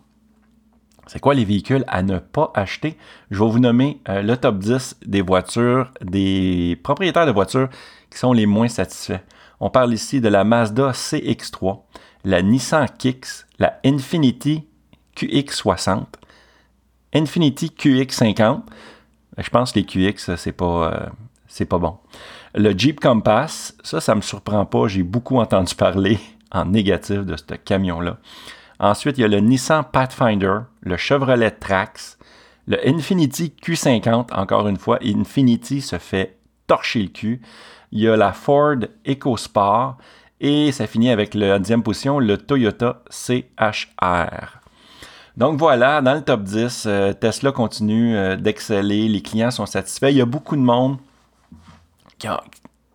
c'est 1.12 1.20
quoi 1.20 1.34
les 1.34 1.44
véhicules 1.44 1.84
à 1.88 2.02
ne 2.02 2.18
pas 2.18 2.50
acheter? 2.54 2.96
Je 3.30 3.42
vais 3.42 3.50
vous 3.50 3.58
nommer 3.58 4.00
euh, 4.08 4.22
le 4.22 4.36
top 4.36 4.58
10 4.58 4.96
des 5.04 5.20
voitures, 5.20 5.90
des 6.00 6.80
propriétaires 6.82 7.26
de 7.26 7.32
voitures 7.32 7.68
qui 8.10 8.18
sont 8.18 8.32
les 8.32 8.46
moins 8.46 8.68
satisfaits. 8.68 9.20
On 9.60 9.68
parle 9.68 9.92
ici 9.92 10.22
de 10.22 10.28
la 10.28 10.44
Mazda 10.44 10.92
CX3, 10.92 11.80
la 12.24 12.40
Nissan 12.40 12.86
Kicks, 12.98 13.44
la 13.58 13.78
Infiniti 13.84 14.66
QX60, 15.16 16.04
Infiniti 17.14 17.66
QX50. 17.78 18.62
Je 19.36 19.50
pense 19.50 19.72
que 19.72 19.80
les 19.80 19.84
QX, 19.84 20.36
c'est 20.36 20.52
pas, 20.52 20.92
euh, 20.92 21.06
c'est 21.46 21.66
pas 21.66 21.78
bon. 21.78 21.98
Le 22.54 22.76
Jeep 22.76 23.00
Compass, 23.00 23.74
ça, 23.82 24.00
ça 24.00 24.14
me 24.14 24.20
surprend 24.20 24.66
pas. 24.66 24.86
J'ai 24.86 25.02
beaucoup 25.02 25.38
entendu 25.38 25.74
parler 25.74 26.18
en 26.52 26.66
négatif 26.66 27.20
de 27.20 27.36
ce 27.36 27.54
camion-là. 27.54 28.18
Ensuite, 28.78 29.16
il 29.18 29.22
y 29.22 29.24
a 29.24 29.28
le 29.28 29.40
Nissan 29.40 29.84
Pathfinder, 29.90 30.58
le 30.80 30.96
Chevrolet 30.96 31.52
Trax, 31.52 32.18
le 32.66 32.78
Infiniti 32.86 33.54
Q50, 33.62 34.34
encore 34.34 34.68
une 34.68 34.76
fois, 34.76 34.98
Infiniti 35.02 35.80
se 35.80 35.98
fait 35.98 36.36
torcher 36.66 37.02
le 37.02 37.08
cul. 37.08 37.40
Il 37.90 38.00
y 38.00 38.08
a 38.08 38.16
la 38.16 38.32
Ford 38.32 38.76
EcoSport 39.06 39.96
et 40.40 40.72
ça 40.72 40.86
finit 40.86 41.10
avec 41.10 41.34
la 41.34 41.58
deuxième 41.58 41.82
position, 41.82 42.18
le 42.18 42.36
Toyota 42.38 43.02
CHR. 43.10 44.60
Donc 45.36 45.58
voilà, 45.58 46.02
dans 46.02 46.14
le 46.14 46.22
top 46.22 46.42
10, 46.42 46.84
euh, 46.86 47.12
Tesla 47.14 47.52
continue 47.52 48.16
euh, 48.16 48.36
d'exceller, 48.36 49.08
les 49.08 49.22
clients 49.22 49.50
sont 49.50 49.66
satisfaits. 49.66 50.10
Il 50.10 50.16
y 50.16 50.20
a 50.20 50.26
beaucoup 50.26 50.56
de 50.56 50.60
monde 50.60 50.98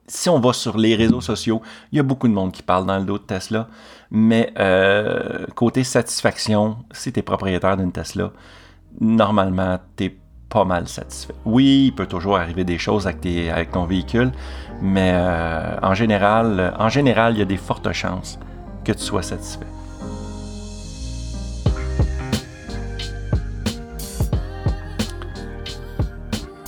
si 0.07 0.29
on 0.29 0.39
va 0.39 0.53
sur 0.53 0.77
les 0.77 0.95
réseaux 0.95 1.21
sociaux, 1.21 1.61
il 1.91 1.97
y 1.97 1.99
a 1.99 2.03
beaucoup 2.03 2.27
de 2.27 2.33
monde 2.33 2.51
qui 2.51 2.63
parle 2.63 2.85
dans 2.85 2.97
le 2.97 3.05
dos 3.05 3.17
de 3.17 3.23
Tesla. 3.23 3.67
Mais 4.09 4.53
euh, 4.57 5.45
côté 5.53 5.83
satisfaction, 5.83 6.77
si 6.91 7.11
tu 7.11 7.19
es 7.19 7.23
propriétaire 7.23 7.75
d'une 7.75 7.91
Tesla, 7.91 8.31
normalement, 9.01 9.77
tu 9.97 10.05
es 10.05 10.17
pas 10.49 10.63
mal 10.63 10.87
satisfait. 10.87 11.35
Oui, 11.43 11.87
il 11.87 11.91
peut 11.91 12.05
toujours 12.05 12.37
arriver 12.37 12.63
des 12.63 12.77
choses 12.77 13.05
avec, 13.05 13.71
ton 13.71 13.83
véhicule, 13.83 14.31
mais 14.81 15.11
euh, 15.13 15.77
en 15.81 15.93
général, 15.93 16.73
il 17.33 17.39
y 17.39 17.41
a 17.41 17.45
des 17.45 17.57
fortes 17.57 17.91
chances 17.91 18.39
que 18.85 18.93
tu 18.93 19.03
sois 19.03 19.23
satisfait. 19.23 19.67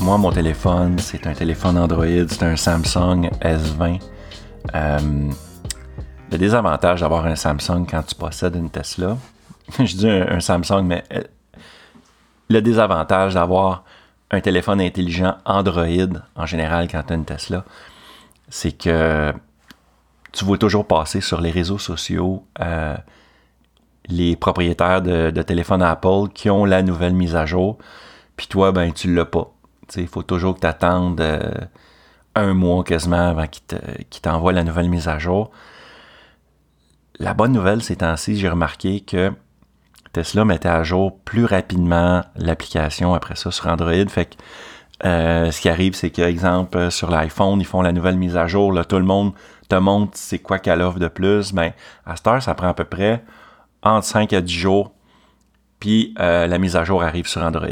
Moi, 0.09 0.17
mon 0.17 0.31
téléphone, 0.31 0.97
c'est 0.97 1.27
un 1.27 1.35
téléphone 1.35 1.77
Android, 1.77 2.07
c'est 2.27 2.41
un 2.41 2.55
Samsung 2.55 3.29
S20. 3.41 4.01
Euh, 4.73 5.29
le 6.31 6.37
désavantage 6.39 7.01
d'avoir 7.01 7.27
un 7.27 7.35
Samsung 7.35 7.85
quand 7.87 8.01
tu 8.01 8.15
possèdes 8.15 8.55
une 8.55 8.71
Tesla, 8.71 9.17
je 9.77 9.95
dis 9.95 10.09
un, 10.09 10.39
Samsung, 10.39 10.81
mais 10.83 11.03
euh, 11.13 11.21
le 12.49 12.59
désavantage 12.59 13.35
d'avoir 13.35 13.83
un 14.31 14.41
téléphone 14.41 14.81
intelligent 14.81 15.35
Android 15.45 16.17
en 16.35 16.45
général 16.47 16.87
quand 16.87 17.03
tu 17.03 17.13
as 17.13 17.15
une 17.15 17.25
Tesla, 17.25 17.63
c'est 18.49 18.71
que 18.71 19.31
tu 20.31 20.43
vois 20.43 20.57
toujours 20.57 20.87
passer 20.87 21.21
sur 21.21 21.39
les 21.39 21.51
réseaux 21.51 21.77
sociaux 21.77 22.47
euh, 22.59 22.97
les 24.07 24.35
propriétaires 24.35 25.03
de, 25.03 25.29
de 25.29 25.41
téléphones 25.43 25.83
Apple 25.83 26.29
qui 26.33 26.49
ont 26.49 26.65
la 26.65 26.81
nouvelle 26.81 27.13
mise 27.13 27.35
à 27.35 27.45
jour, 27.45 27.77
puis 28.37 28.47
toi, 28.47 28.71
ben 28.71 28.91
tu 28.91 29.13
l'as 29.13 29.25
pas. 29.25 29.53
Il 29.96 30.08
faut 30.08 30.24
toujours 30.24 30.55
que 30.55 30.62
tu 30.62 30.67
attendes 30.67 31.22
euh, 31.22 31.51
un 32.36 32.53
mois 32.53 32.84
quasiment 32.84 33.29
avant 33.29 33.48
qu'ils 33.48 34.22
t'envoient 34.22 34.53
la 34.53 34.63
nouvelle 34.63 34.89
mise 34.89 35.08
à 35.08 35.19
jour. 35.19 35.51
La 37.19 37.34
bonne 37.34 37.51
nouvelle 37.51 37.84
ces 37.84 37.98
temps-ci, 37.98 38.38
j'ai 38.38 38.50
remarqué 38.50 39.01
que 39.01 39.31
Tesla 40.13 40.46
mettait 40.46 40.69
à 40.69 40.84
jour 40.84 41.19
plus 41.19 41.46
rapidement 41.46 42.24
l'application 42.36 43.13
après 43.13 43.36
ça 43.36 43.51
sur 43.51 43.67
Android. 43.67 44.08
Fait 44.08 44.25
que 44.25 44.36
euh, 45.05 45.51
ce 45.51 45.62
qui 45.62 45.69
arrive, 45.69 45.93
c'est 45.93 46.10
que, 46.10 46.22
exemple, 46.22 46.91
sur 46.91 47.10
l'iPhone, 47.10 47.60
ils 47.60 47.65
font 47.65 47.81
la 47.81 47.91
nouvelle 47.91 48.17
mise 48.17 48.36
à 48.36 48.48
jour. 48.48 48.74
Là, 48.74 48.84
tout 48.84 48.98
le 48.98 49.05
monde 49.05 49.34
te 49.69 49.75
montre 49.75 50.12
c'est 50.15 50.39
quoi 50.39 50.60
qu'elle 50.60 50.81
offre 50.81 51.00
de 51.00 51.08
plus. 51.08 51.53
Ben, 51.53 51.72
à 52.05 52.15
cette 52.15 52.27
heure, 52.27 52.41
ça 52.41 52.53
prend 52.55 52.69
à 52.69 52.74
peu 52.74 52.86
près 52.86 53.24
entre 53.84 54.05
5 54.05 54.34
à 54.34 54.41
10 54.41 54.53
jours. 54.53 54.91
Puis 55.79 56.13
euh, 56.19 56.48
la 56.48 56.58
mise 56.58 56.75
à 56.75 56.84
jour 56.84 57.03
arrive 57.03 57.27
sur 57.27 57.41
Android. 57.41 57.67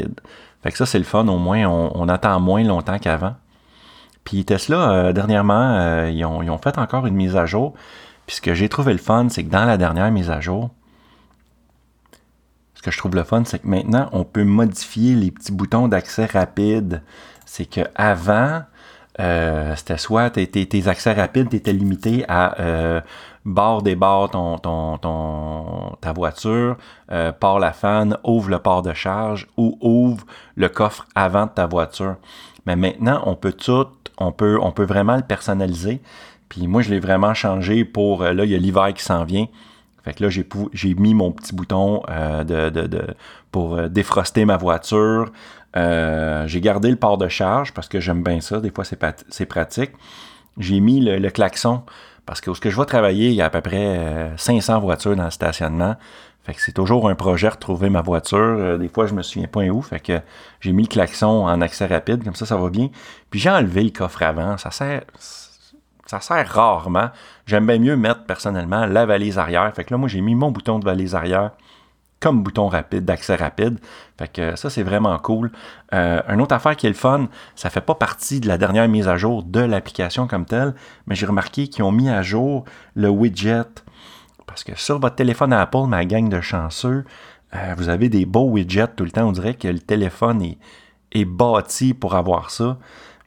Fait 0.62 0.72
que 0.72 0.78
ça, 0.78 0.86
c'est 0.86 0.98
le 0.98 1.04
fun. 1.04 1.26
Au 1.28 1.38
moins, 1.38 1.66
on, 1.66 2.08
attend 2.08 2.40
moins 2.40 2.64
longtemps 2.64 2.98
qu'avant. 2.98 3.36
Puis 4.24 4.44
Tesla, 4.44 4.90
euh, 4.90 5.12
dernièrement, 5.12 6.04
ils, 6.06 6.24
ont, 6.24 6.42
ils, 6.42 6.50
fait 6.62 6.78
encore 6.78 7.06
une 7.06 7.14
mise 7.14 7.36
à 7.36 7.46
jour. 7.46 7.74
Puis 8.26 8.36
ce 8.36 8.40
que 8.40 8.54
j'ai 8.54 8.68
trouvé 8.68 8.92
le 8.92 8.98
fun, 8.98 9.28
c'est 9.30 9.44
que 9.44 9.50
dans 9.50 9.64
la 9.64 9.76
dernière 9.78 10.10
mise 10.10 10.30
à 10.30 10.40
jour, 10.40 10.70
ce 12.74 12.82
que 12.82 12.90
je 12.92 12.98
trouve 12.98 13.16
le 13.16 13.24
fun, 13.24 13.42
c'est 13.44 13.58
que 13.58 13.66
maintenant, 13.66 14.08
on 14.12 14.22
peut 14.22 14.44
modifier 14.44 15.14
les 15.14 15.32
petits 15.32 15.50
boutons 15.50 15.88
d'accès 15.88 16.26
rapide. 16.26 17.02
C'est 17.44 17.64
que 17.64 17.80
avant, 17.96 18.62
euh, 19.18 19.74
c'était 19.74 19.98
soit 19.98 20.30
tes, 20.30 20.88
accès 20.88 21.12
rapides 21.12 21.52
étaient 21.52 21.72
limités 21.72 22.24
à 22.28 22.60
euh, 22.60 23.00
barre 23.48 23.82
des 23.82 23.96
barres 23.96 24.30
ton, 24.30 24.58
ton, 24.58 25.96
ta 26.00 26.12
voiture, 26.12 26.76
euh, 27.10 27.32
la 27.60 27.72
fan, 27.72 28.16
ouvre 28.24 28.50
le 28.50 28.58
port 28.58 28.82
de 28.82 28.92
charge 28.92 29.46
ou 29.56 29.78
ouvre 29.80 30.24
le 30.56 30.68
coffre 30.68 31.06
avant 31.14 31.46
de 31.46 31.50
ta 31.50 31.66
voiture. 31.66 32.16
Mais 32.66 32.76
maintenant, 32.76 33.22
on 33.26 33.34
peut 33.34 33.52
tout, 33.52 33.86
on 34.18 34.32
peut, 34.32 34.58
on 34.60 34.72
peut 34.72 34.84
vraiment 34.84 35.16
le 35.16 35.22
personnaliser. 35.22 36.00
Puis 36.48 36.66
moi, 36.66 36.82
je 36.82 36.90
l'ai 36.90 37.00
vraiment 37.00 37.34
changé 37.34 37.84
pour, 37.84 38.22
là, 38.22 38.44
il 38.44 38.50
y 38.50 38.54
a 38.54 38.58
l'hiver 38.58 38.92
qui 38.94 39.02
s'en 39.02 39.24
vient. 39.24 39.46
Fait 40.08 40.14
que 40.14 40.24
là, 40.24 40.30
j'ai, 40.30 40.94
mis 40.94 41.12
mon 41.12 41.32
petit 41.32 41.54
bouton 41.54 42.02
euh, 42.08 42.42
de, 42.42 43.14
pour 43.50 43.76
euh, 43.76 43.88
défroster 43.88 44.46
ma 44.46 44.56
voiture. 44.56 45.30
Euh, 45.76 46.46
j'ai 46.46 46.62
gardé 46.62 46.88
le 46.88 46.96
port 46.96 47.18
de 47.18 47.28
charge 47.28 47.74
parce 47.74 47.88
que 47.88 48.00
j'aime 48.00 48.22
bien 48.22 48.40
ça. 48.40 48.60
Des 48.60 48.70
fois, 48.70 48.84
c'est, 48.84 49.46
pratique. 49.46 49.90
J'ai 50.56 50.80
mis 50.80 51.00
le, 51.00 51.28
klaxon 51.28 51.82
parce 52.28 52.42
que 52.42 52.50
où 52.50 52.54
ce 52.54 52.60
que 52.60 52.68
je 52.68 52.76
vais 52.76 52.84
travailler, 52.84 53.28
il 53.28 53.34
y 53.34 53.40
a 53.40 53.46
à 53.46 53.50
peu 53.50 53.62
près 53.62 54.32
500 54.36 54.80
voitures 54.80 55.16
dans 55.16 55.24
le 55.24 55.30
stationnement. 55.30 55.96
Fait 56.44 56.52
que 56.52 56.60
c'est 56.60 56.72
toujours 56.72 57.08
un 57.08 57.14
projet 57.14 57.48
retrouver 57.48 57.88
ma 57.88 58.02
voiture. 58.02 58.78
des 58.78 58.88
fois, 58.88 59.06
je 59.06 59.14
me 59.14 59.22
souviens 59.22 59.48
pas 59.48 59.62
où. 59.62 59.80
Fait 59.80 59.98
que 59.98 60.20
j'ai 60.60 60.72
mis 60.72 60.82
le 60.82 60.88
klaxon 60.88 61.46
en 61.46 61.62
accès 61.62 61.86
rapide, 61.86 62.22
comme 62.22 62.34
ça, 62.34 62.44
ça 62.44 62.56
va 62.56 62.68
bien. 62.68 62.90
Puis 63.30 63.40
j'ai 63.40 63.48
enlevé 63.48 63.82
le 63.82 63.90
coffre 63.90 64.22
avant. 64.22 64.58
Ça 64.58 64.70
sert 64.70 65.04
ça 66.04 66.20
sert 66.20 66.46
rarement. 66.48 67.08
J'aime 67.46 67.66
bien 67.66 67.78
mieux 67.78 67.96
mettre 67.96 68.24
personnellement 68.24 68.84
la 68.84 69.06
valise 69.06 69.38
arrière. 69.38 69.72
Fait 69.74 69.84
que 69.84 69.94
là, 69.94 69.96
moi, 69.96 70.08
j'ai 70.10 70.20
mis 70.20 70.34
mon 70.34 70.50
bouton 70.50 70.78
de 70.78 70.84
valise 70.84 71.14
arrière 71.14 71.52
comme 72.20 72.42
bouton 72.42 72.68
rapide, 72.68 73.04
d'accès 73.04 73.36
rapide. 73.36 73.78
Fait 74.18 74.28
que 74.28 74.56
ça, 74.56 74.70
c'est 74.70 74.82
vraiment 74.82 75.16
cool. 75.18 75.52
Euh, 75.94 76.20
une 76.28 76.40
autre 76.40 76.54
affaire 76.54 76.76
qui 76.76 76.86
est 76.86 76.90
le 76.90 76.96
fun, 76.96 77.28
ça 77.54 77.70
fait 77.70 77.80
pas 77.80 77.94
partie 77.94 78.40
de 78.40 78.48
la 78.48 78.58
dernière 78.58 78.88
mise 78.88 79.08
à 79.08 79.16
jour 79.16 79.42
de 79.44 79.60
l'application 79.60 80.26
comme 80.26 80.44
telle, 80.44 80.74
mais 81.06 81.14
j'ai 81.14 81.26
remarqué 81.26 81.68
qu'ils 81.68 81.84
ont 81.84 81.92
mis 81.92 82.10
à 82.10 82.22
jour 82.22 82.64
le 82.94 83.08
widget. 83.08 83.84
Parce 84.46 84.64
que 84.64 84.76
sur 84.76 84.98
votre 84.98 85.14
téléphone 85.14 85.52
Apple, 85.52 85.86
ma 85.86 86.04
gang 86.04 86.28
de 86.28 86.40
chanceux, 86.40 87.04
euh, 87.54 87.74
vous 87.76 87.88
avez 87.88 88.08
des 88.08 88.26
beaux 88.26 88.48
widgets 88.48 88.88
tout 88.96 89.04
le 89.04 89.10
temps. 89.10 89.28
On 89.28 89.32
dirait 89.32 89.54
que 89.54 89.68
le 89.68 89.78
téléphone 89.78 90.42
est, 90.42 90.58
est 91.12 91.24
bâti 91.24 91.94
pour 91.94 92.14
avoir 92.16 92.50
ça. 92.50 92.78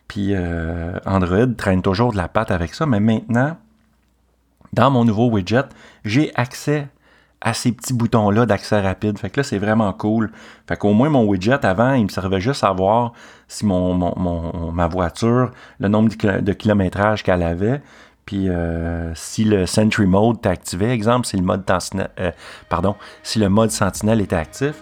Puis 0.08 0.34
euh, 0.34 1.00
Android 1.06 1.48
traîne 1.58 1.82
toujours 1.82 2.12
de 2.12 2.18
la 2.18 2.28
patte 2.28 2.52
avec 2.52 2.74
ça, 2.74 2.86
mais 2.86 3.00
maintenant, 3.00 3.56
dans 4.74 4.92
mon 4.92 5.06
nouveau 5.06 5.30
widget, 5.30 5.64
j'ai 6.04 6.36
accès 6.36 6.90
à 7.42 7.54
ces 7.54 7.72
petits 7.72 7.94
boutons-là 7.94 8.46
d'accès 8.46 8.80
rapide. 8.80 9.18
Fait 9.18 9.30
que 9.30 9.40
là, 9.40 9.44
c'est 9.44 9.58
vraiment 9.58 9.92
cool. 9.94 10.32
Fait 10.68 10.78
qu'au 10.78 10.94
moins, 10.94 11.10
mon 11.10 11.26
widget, 11.26 11.66
avant, 11.66 11.94
il 11.94 12.04
me 12.04 12.10
servait 12.10 12.40
juste 12.40 12.64
à 12.64 12.72
voir 12.72 13.14
si 13.48 13.66
mon, 13.66 14.72
ma 14.72 14.88
voiture, 14.88 15.52
le 15.80 15.88
nombre 15.88 16.10
de 16.10 16.54
kilométrage 16.54 17.24
qu'elle 17.24 17.44
avait, 17.44 17.82
puis 18.26 18.48
euh, 18.48 19.14
si 19.16 19.44
le 19.44 19.66
Sentry 19.66 20.06
Mode 20.06 20.38
était 20.38 20.50
activé, 20.50 20.92
exemple, 20.92 21.26
si 21.26 21.36
le 21.36 21.44
mode 21.44 21.64
euh, 22.20 22.32
pardon, 22.70 22.96
si 23.24 23.40
le 23.40 23.50
mode 23.50 23.72
Sentinelle 23.72 24.22
était 24.22 24.36
actif. 24.36 24.76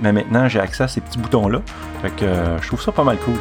Mais 0.00 0.12
maintenant, 0.12 0.48
j'ai 0.48 0.60
accès 0.60 0.84
à 0.84 0.88
ces 0.88 1.00
petits 1.00 1.18
boutons-là. 1.18 1.60
Fait 2.02 2.10
que 2.10 2.26
je 2.60 2.66
trouve 2.66 2.82
ça 2.82 2.90
pas 2.90 3.04
mal 3.04 3.18
cool. 3.18 3.36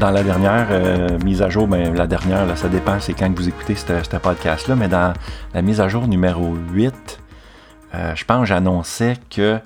Dans 0.00 0.10
la 0.10 0.22
dernière 0.22 0.68
euh, 0.70 1.18
mise 1.18 1.42
à 1.42 1.50
jour, 1.50 1.68
ben, 1.68 1.94
la 1.94 2.06
dernière, 2.06 2.56
ça 2.56 2.70
dépend, 2.70 2.98
c'est 3.00 3.12
quand 3.12 3.30
vous 3.36 3.48
écoutez 3.48 3.74
ce 3.74 4.16
podcast-là, 4.16 4.74
mais 4.74 4.88
dans 4.88 5.12
la 5.52 5.60
mise 5.60 5.78
à 5.78 5.88
jour 5.90 6.08
numéro 6.08 6.54
8, 6.72 7.20
euh, 7.94 8.14
je 8.16 8.24
pense 8.24 8.48
j'annonçais 8.48 9.16
que 9.28 9.58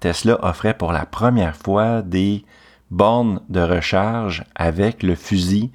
Tesla 0.00 0.44
offrait 0.44 0.74
pour 0.74 0.90
la 0.90 1.06
première 1.06 1.54
fois 1.54 2.02
des 2.02 2.44
bornes 2.90 3.40
de 3.48 3.60
recharge 3.60 4.42
avec 4.56 5.04
le 5.04 5.14
fusil 5.14 5.70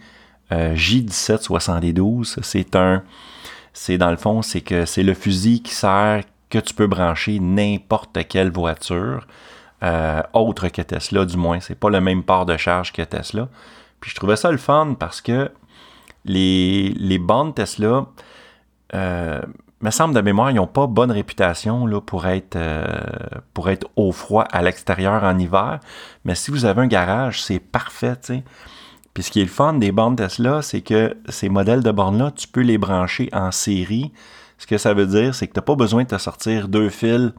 euh, 0.51 0.75
J1772. 0.75 2.39
C'est 2.41 2.75
un, 2.75 3.03
c'est 3.71 3.97
dans 3.97 4.11
le 4.11 4.17
fond, 4.17 4.41
c'est 4.41 4.61
que 4.61 4.85
c'est 4.85 5.03
le 5.03 5.13
fusil 5.13 5.61
qui 5.61 5.73
sert 5.73 6.23
que 6.49 6.59
tu 6.59 6.73
peux 6.73 6.87
brancher 6.87 7.39
n'importe 7.39 8.27
quelle 8.27 8.51
voiture. 8.51 9.25
autre 10.33 10.67
que 10.67 10.81
Tesla, 10.81 11.23
du 11.23 11.37
moins. 11.37 11.61
C'est 11.61 11.79
pas 11.79 11.89
le 11.89 12.01
même 12.01 12.23
port 12.23 12.45
de 12.45 12.57
charge 12.57 12.91
que 12.91 13.03
Tesla. 13.03 13.47
Puis 14.01 14.11
je 14.11 14.15
trouvais 14.15 14.35
ça 14.35 14.51
le 14.51 14.57
fun 14.57 14.95
parce 14.99 15.21
que 15.21 15.49
les, 16.25 16.93
les 16.97 17.17
bandes 17.17 17.55
Tesla, 17.55 18.07
euh, 18.93 19.41
me 19.81 19.89
semble 19.89 20.13
de 20.13 20.21
mémoire, 20.21 20.51
ils 20.51 20.55
n'ont 20.55 20.67
pas 20.67 20.87
bonne 20.87 21.11
réputation 21.11 21.85
là, 21.87 22.01
pour, 22.01 22.27
être, 22.27 22.55
euh, 22.55 22.85
pour 23.53 23.69
être 23.69 23.87
au 23.95 24.11
froid 24.11 24.43
à 24.51 24.61
l'extérieur 24.61 25.23
en 25.23 25.37
hiver. 25.37 25.79
Mais 26.23 26.35
si 26.35 26.51
vous 26.51 26.65
avez 26.65 26.81
un 26.81 26.87
garage, 26.87 27.41
c'est 27.41 27.59
parfait. 27.59 28.13
Puis 29.13 29.23
ce 29.23 29.31
qui 29.31 29.41
est 29.41 29.45
le 29.45 29.49
fun 29.49 29.73
des 29.73 29.91
bandes 29.91 30.17
Tesla, 30.17 30.61
c'est 30.61 30.81
que 30.81 31.17
ces 31.29 31.49
modèles 31.49 31.83
de 31.83 31.91
bornes-là, 31.91 32.31
tu 32.31 32.47
peux 32.47 32.61
les 32.61 32.77
brancher 32.77 33.29
en 33.33 33.51
série. 33.51 34.11
Ce 34.57 34.67
que 34.67 34.77
ça 34.77 34.93
veut 34.93 35.07
dire, 35.07 35.33
c'est 35.33 35.47
que 35.47 35.53
tu 35.53 35.59
n'as 35.59 35.65
pas 35.65 35.75
besoin 35.75 36.03
de 36.03 36.09
te 36.09 36.17
sortir 36.17 36.67
deux 36.67 36.89
fils, 36.89 37.31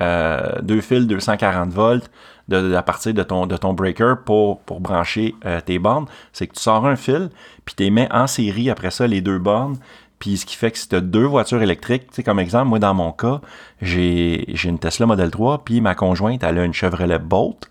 euh, 0.00 0.62
deux 0.62 0.80
fils 0.80 1.06
240 1.06 1.70
volts 1.70 2.08
à 2.52 2.82
partir 2.82 3.14
de 3.14 3.22
ton, 3.22 3.46
de 3.46 3.56
ton 3.56 3.72
breaker 3.74 4.14
pour, 4.24 4.60
pour 4.60 4.80
brancher 4.80 5.34
euh, 5.44 5.60
tes 5.60 5.78
bornes, 5.78 6.06
c'est 6.32 6.46
que 6.46 6.54
tu 6.54 6.60
sors 6.60 6.86
un 6.86 6.96
fil, 6.96 7.30
puis 7.64 7.74
tu 7.76 7.84
les 7.84 7.90
mets 7.90 8.08
en 8.12 8.26
série 8.26 8.70
après 8.70 8.90
ça, 8.90 9.06
les 9.06 9.20
deux 9.20 9.38
bornes. 9.38 9.76
Puis 10.18 10.38
ce 10.38 10.46
qui 10.46 10.56
fait 10.56 10.72
que 10.72 10.78
si 10.78 10.88
tu 10.88 10.96
as 10.96 11.00
deux 11.00 11.24
voitures 11.24 11.62
électriques, 11.62 12.08
tu 12.08 12.16
sais, 12.16 12.22
comme 12.22 12.40
exemple, 12.40 12.68
moi 12.68 12.78
dans 12.78 12.94
mon 12.94 13.12
cas, 13.12 13.40
j'ai 13.80 14.50
une 14.64 14.78
Tesla 14.78 15.06
Model 15.06 15.30
3, 15.30 15.64
puis 15.64 15.80
ma 15.80 15.94
conjointe, 15.94 16.42
elle 16.42 16.58
a 16.58 16.64
une 16.64 16.74
Chevrolet 16.74 17.18
Bolt. 17.18 17.68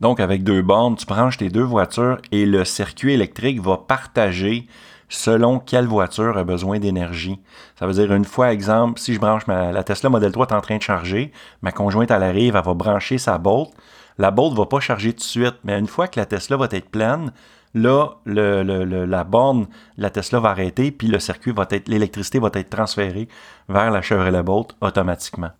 Donc 0.00 0.20
avec 0.20 0.44
deux 0.44 0.62
bornes, 0.62 0.96
tu 0.96 1.06
branches 1.06 1.38
tes 1.38 1.48
deux 1.48 1.62
voitures 1.62 2.18
et 2.32 2.46
le 2.46 2.64
circuit 2.64 3.12
électrique 3.12 3.60
va 3.60 3.76
partager 3.76 4.66
selon 5.10 5.58
quelle 5.58 5.86
voiture 5.86 6.38
a 6.38 6.44
besoin 6.44 6.78
d'énergie. 6.78 7.38
Ça 7.78 7.86
veut 7.86 7.92
dire, 7.92 8.12
une 8.14 8.24
fois, 8.24 8.52
exemple, 8.52 8.98
si 8.98 9.12
je 9.12 9.20
branche 9.20 9.46
ma, 9.46 9.72
la 9.72 9.84
Tesla 9.84 10.08
Model 10.08 10.32
3 10.32 10.46
est 10.46 10.52
en 10.54 10.60
train 10.60 10.76
de 10.78 10.82
charger, 10.82 11.32
ma 11.60 11.72
conjointe, 11.72 12.10
elle 12.10 12.22
arrive, 12.22 12.56
elle 12.56 12.64
va 12.64 12.74
brancher 12.74 13.18
sa 13.18 13.36
Bolt. 13.36 13.70
La 14.16 14.30
Bolt 14.30 14.56
va 14.56 14.66
pas 14.66 14.80
charger 14.80 15.12
tout 15.12 15.18
de 15.18 15.24
suite, 15.24 15.56
mais 15.64 15.78
une 15.78 15.88
fois 15.88 16.06
que 16.06 16.18
la 16.18 16.26
Tesla 16.26 16.56
va 16.56 16.68
être 16.70 16.88
pleine, 16.90 17.32
là, 17.74 18.10
la 18.24 19.24
borne, 19.24 19.66
la 19.98 20.10
Tesla 20.10 20.38
va 20.38 20.50
arrêter, 20.50 20.92
puis 20.92 21.08
le 21.08 21.18
circuit 21.18 21.52
va 21.52 21.66
être, 21.70 21.88
l'électricité 21.88 22.38
va 22.38 22.50
être 22.54 22.70
transférée 22.70 23.28
vers 23.68 23.90
la 23.90 24.02
Chevrolet 24.02 24.42
Bolt 24.42 24.76
automatiquement. 24.80 25.50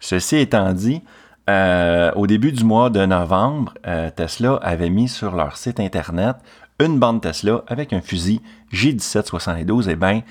Ceci 0.00 0.36
étant 0.36 0.72
dit, 0.72 1.02
euh, 1.48 2.12
au 2.14 2.26
début 2.26 2.52
du 2.52 2.64
mois 2.64 2.90
de 2.90 3.04
novembre, 3.04 3.74
euh, 3.86 4.10
Tesla 4.10 4.58
avait 4.62 4.90
mis 4.90 5.08
sur 5.08 5.34
leur 5.34 5.56
site 5.56 5.80
internet 5.80 6.36
une 6.78 6.98
borne 6.98 7.20
Tesla 7.20 7.62
avec 7.66 7.92
un 7.92 8.00
fusil 8.00 8.40
J1772, 8.72 9.88
eh 9.90 9.96
bien, 9.96 10.22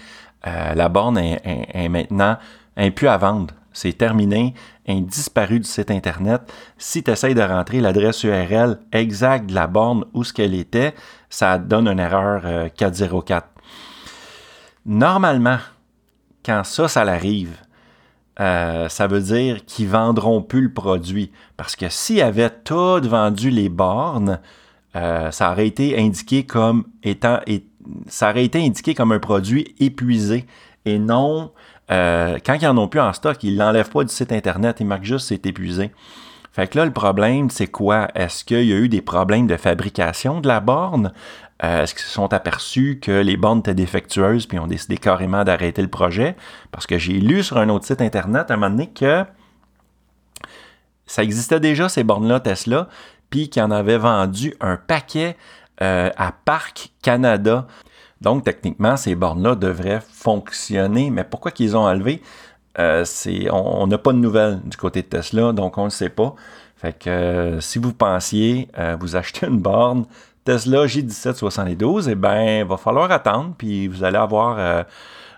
euh, 0.47 0.73
la 0.73 0.89
borne 0.89 1.17
est, 1.17 1.89
maintenant 1.89 2.37
plus 2.95 3.07
à 3.07 3.17
vendre. 3.17 3.53
c'est 3.73 3.93
terminé, 3.93 4.53
est 4.85 5.01
disparu 5.01 5.59
du 5.59 5.67
site 5.67 5.91
Internet. 5.91 6.41
Si 6.77 7.03
tu 7.03 7.11
essayes 7.11 7.35
de 7.35 7.41
rentrer 7.41 7.79
l'adresse 7.79 8.23
URL 8.23 8.79
exacte 8.91 9.47
de 9.47 9.55
la 9.55 9.67
borne 9.67 10.05
où 10.13 10.23
ce 10.23 10.33
qu'elle 10.33 10.55
était, 10.55 10.93
ça 11.29 11.57
donne 11.57 11.87
une 11.87 11.99
erreur 11.99 12.71
404. 12.75 13.45
Euh, 13.45 13.61
Normalement, 14.85 15.59
quand 16.43 16.63
ça, 16.63 16.87
ça 16.87 17.05
l'arrive, 17.05 17.55
euh, 18.39 18.89
ça 18.89 19.07
veut 19.07 19.21
dire 19.21 19.63
qu'ils 19.65 19.89
vendront 19.89 20.41
plus 20.41 20.61
le 20.61 20.73
produit. 20.73 21.31
Parce 21.55 21.75
que 21.75 21.89
s'ils 21.89 22.21
avaient 22.21 22.49
tout 22.49 23.01
vendu 23.01 23.51
les 23.51 23.69
bornes, 23.69 24.39
euh, 24.95 25.31
ça 25.31 25.51
aurait 25.51 25.67
été 25.67 25.99
indiqué 25.99 26.45
comme 26.45 26.85
étant, 27.03 27.39
ça 28.07 28.29
aurait 28.29 28.45
été 28.45 28.63
indiqué 28.63 28.93
comme 28.93 29.11
un 29.11 29.19
produit 29.19 29.73
épuisé 29.79 30.45
et 30.85 30.99
non 30.99 31.51
euh, 31.91 32.37
quand 32.45 32.53
ils 32.53 32.65
n'en 32.65 32.77
ont 32.77 32.87
plus 32.87 33.01
en 33.01 33.11
stock, 33.13 33.43
ils 33.43 33.57
l'enlèvent 33.57 33.89
pas 33.89 34.03
du 34.03 34.13
site 34.13 34.31
Internet, 34.31 34.77
ils 34.79 34.85
marquent 34.85 35.03
juste 35.03 35.27
c'est 35.27 35.45
épuisé. 35.45 35.91
Fait 36.53 36.67
que 36.67 36.77
là, 36.77 36.85
le 36.85 36.91
problème, 36.91 37.49
c'est 37.49 37.67
quoi? 37.67 38.09
Est-ce 38.13 38.43
qu'il 38.43 38.63
y 38.63 38.73
a 38.73 38.77
eu 38.77 38.89
des 38.89 39.01
problèmes 39.01 39.47
de 39.47 39.55
fabrication 39.55 40.41
de 40.41 40.47
la 40.47 40.59
borne? 40.59 41.13
Euh, 41.63 41.83
est-ce 41.83 41.93
qu'ils 41.93 42.03
se 42.03 42.09
sont 42.09 42.33
aperçus 42.33 42.99
que 43.01 43.11
les 43.11 43.37
bornes 43.37 43.59
étaient 43.59 43.73
défectueuses 43.73 44.47
puis 44.47 44.59
ont 44.59 44.67
décidé 44.67 44.97
carrément 44.97 45.43
d'arrêter 45.43 45.81
le 45.81 45.87
projet? 45.87 46.35
Parce 46.71 46.87
que 46.87 46.97
j'ai 46.97 47.13
lu 47.13 47.43
sur 47.43 47.57
un 47.57 47.69
autre 47.69 47.85
site 47.85 48.01
Internet 48.01 48.51
à 48.51 48.55
un 48.55 48.57
moment 48.57 48.71
donné 48.71 48.87
que 48.87 49.23
ça 51.05 51.23
existait 51.23 51.59
déjà, 51.59 51.89
ces 51.89 52.03
bornes-là, 52.03 52.39
Tesla, 52.39 52.87
puis 53.31 53.49
qu'ils 53.49 53.63
en 53.63 53.71
avaient 53.71 53.97
vendu 53.97 54.53
un 54.59 54.77
paquet 54.77 55.35
euh, 55.81 56.11
à 56.15 56.31
Parc 56.31 56.91
Canada. 57.01 57.65
Donc, 58.19 58.43
techniquement, 58.43 58.97
ces 58.97 59.15
bornes-là 59.15 59.55
devraient 59.55 60.01
fonctionner, 60.13 61.09
mais 61.09 61.23
pourquoi 61.23 61.49
qu'ils 61.49 61.75
ont 61.75 61.85
enlevé? 61.87 62.21
Euh, 62.77 63.03
on 63.51 63.87
n'a 63.87 63.97
pas 63.97 64.13
de 64.13 64.19
nouvelles 64.19 64.59
du 64.63 64.77
côté 64.77 65.01
de 65.01 65.07
Tesla, 65.07 65.53
donc 65.53 65.79
on 65.79 65.85
ne 65.85 65.89
sait 65.89 66.09
pas. 66.09 66.35
Fait 66.75 66.93
que 66.97 67.09
euh, 67.09 67.61
si 67.61 67.79
vous 67.79 67.93
pensiez 67.93 68.67
vous 68.99 69.15
acheter 69.15 69.47
une 69.47 69.59
borne 69.59 70.05
Tesla 70.45 70.85
J1772, 70.85 72.09
eh 72.09 72.15
bien, 72.15 72.59
il 72.59 72.65
va 72.65 72.77
falloir 72.77 73.11
attendre, 73.11 73.55
puis 73.57 73.87
vous 73.87 74.03
allez 74.03 74.17
avoir 74.17 74.85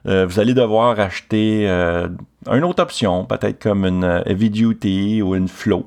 vous 0.05 0.39
allez 0.39 0.53
devoir 0.53 0.99
acheter 0.99 1.65
une 1.65 2.63
autre 2.65 2.83
option, 2.83 3.23
peut-être 3.23 3.61
comme 3.61 3.85
une 3.85 4.23
Heavy 4.25 4.49
Duty 4.49 5.21
ou 5.21 5.35
une 5.35 5.47
Flow. 5.47 5.85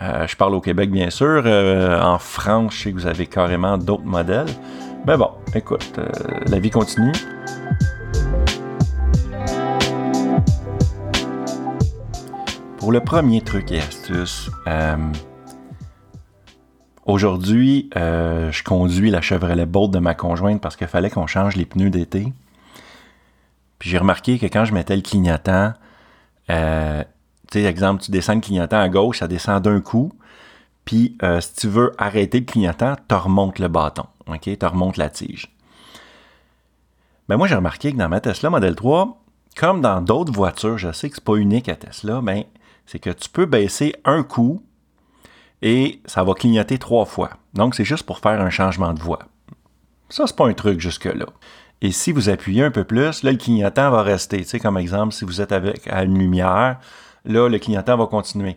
Je 0.00 0.36
parle 0.36 0.54
au 0.54 0.60
Québec, 0.60 0.90
bien 0.90 1.10
sûr. 1.10 1.44
en 1.46 2.18
France, 2.18 2.74
je 2.74 2.82
sais 2.82 2.92
que 2.92 2.96
vous 2.96 3.06
avez 3.06 3.26
carrément 3.26 3.78
d'autres 3.78 4.04
modèles. 4.04 4.48
Mais 5.06 5.16
bon, 5.16 5.30
écoute, 5.54 5.94
euh, 5.98 6.06
la 6.48 6.58
vie 6.58 6.70
continue. 6.70 7.12
Pour 12.76 12.92
le 12.92 13.00
premier 13.00 13.40
truc 13.40 13.72
et 13.72 13.78
astuce, 13.78 14.50
euh, 14.66 14.96
aujourd'hui, 17.06 17.88
euh, 17.96 18.52
je 18.52 18.62
conduis 18.62 19.10
la 19.10 19.20
Chevrolet 19.20 19.66
Bolt 19.66 19.90
de 19.90 19.98
ma 19.98 20.14
conjointe 20.14 20.60
parce 20.60 20.76
qu'il 20.76 20.88
fallait 20.88 21.10
qu'on 21.10 21.26
change 21.26 21.56
les 21.56 21.64
pneus 21.64 21.90
d'été. 21.90 22.32
Puis 23.78 23.88
j'ai 23.90 23.98
remarqué 23.98 24.38
que 24.38 24.46
quand 24.46 24.64
je 24.64 24.74
mettais 24.74 24.96
le 24.96 25.02
clignotant, 25.02 25.72
tu 27.50 27.60
sais, 27.60 27.64
exemple, 27.64 28.02
tu 28.02 28.10
descends 28.10 28.34
le 28.34 28.40
clignotant 28.40 28.80
à 28.80 28.88
gauche, 28.88 29.20
ça 29.20 29.28
descend 29.28 29.62
d'un 29.62 29.80
coup. 29.80 30.12
Puis, 30.84 31.16
euh, 31.22 31.40
si 31.40 31.54
tu 31.54 31.68
veux 31.68 31.92
arrêter 31.98 32.40
le 32.40 32.46
clignotant, 32.46 32.94
tu 33.08 33.14
remontes 33.14 33.58
le 33.58 33.68
bâton. 33.68 34.06
OK? 34.26 34.40
Tu 34.42 34.66
remontes 34.66 34.96
la 34.96 35.08
tige. 35.08 35.54
Mais 37.28 37.34
ben, 37.34 37.38
moi, 37.38 37.46
j'ai 37.46 37.54
remarqué 37.54 37.92
que 37.92 37.98
dans 37.98 38.08
ma 38.08 38.20
Tesla 38.20 38.48
Model 38.48 38.74
3, 38.74 39.22
comme 39.56 39.80
dans 39.80 40.00
d'autres 40.00 40.32
voitures, 40.32 40.78
je 40.78 40.92
sais 40.92 41.10
que 41.10 41.16
ce 41.16 41.20
n'est 41.20 41.24
pas 41.24 41.34
unique 41.34 41.68
à 41.68 41.76
Tesla, 41.76 42.20
mais 42.22 42.48
c'est 42.86 42.98
que 42.98 43.10
tu 43.10 43.28
peux 43.28 43.44
baisser 43.44 43.94
un 44.04 44.22
coup 44.22 44.62
et 45.60 46.00
ça 46.06 46.24
va 46.24 46.34
clignoter 46.34 46.78
trois 46.78 47.04
fois. 47.04 47.30
Donc, 47.54 47.74
c'est 47.74 47.84
juste 47.84 48.04
pour 48.04 48.18
faire 48.18 48.40
un 48.40 48.50
changement 48.50 48.94
de 48.94 49.00
voie. 49.00 49.20
Ça, 50.08 50.26
c'est 50.26 50.36
pas 50.36 50.46
un 50.46 50.54
truc 50.54 50.80
jusque-là. 50.80 51.26
Et 51.80 51.92
si 51.92 52.12
vous 52.12 52.28
appuyez 52.28 52.64
un 52.64 52.70
peu 52.70 52.84
plus, 52.84 53.22
là, 53.22 53.30
le 53.30 53.36
clignotant 53.36 53.90
va 53.90 54.02
rester. 54.02 54.38
Tu 54.38 54.44
sais, 54.44 54.58
comme 54.58 54.78
exemple, 54.78 55.12
si 55.12 55.24
vous 55.24 55.40
êtes 55.40 55.52
avec 55.52 55.86
à 55.88 56.04
une 56.04 56.18
lumière, 56.18 56.78
là, 57.28 57.48
le 57.48 57.58
clignotant 57.58 57.96
va 57.96 58.06
continuer. 58.06 58.56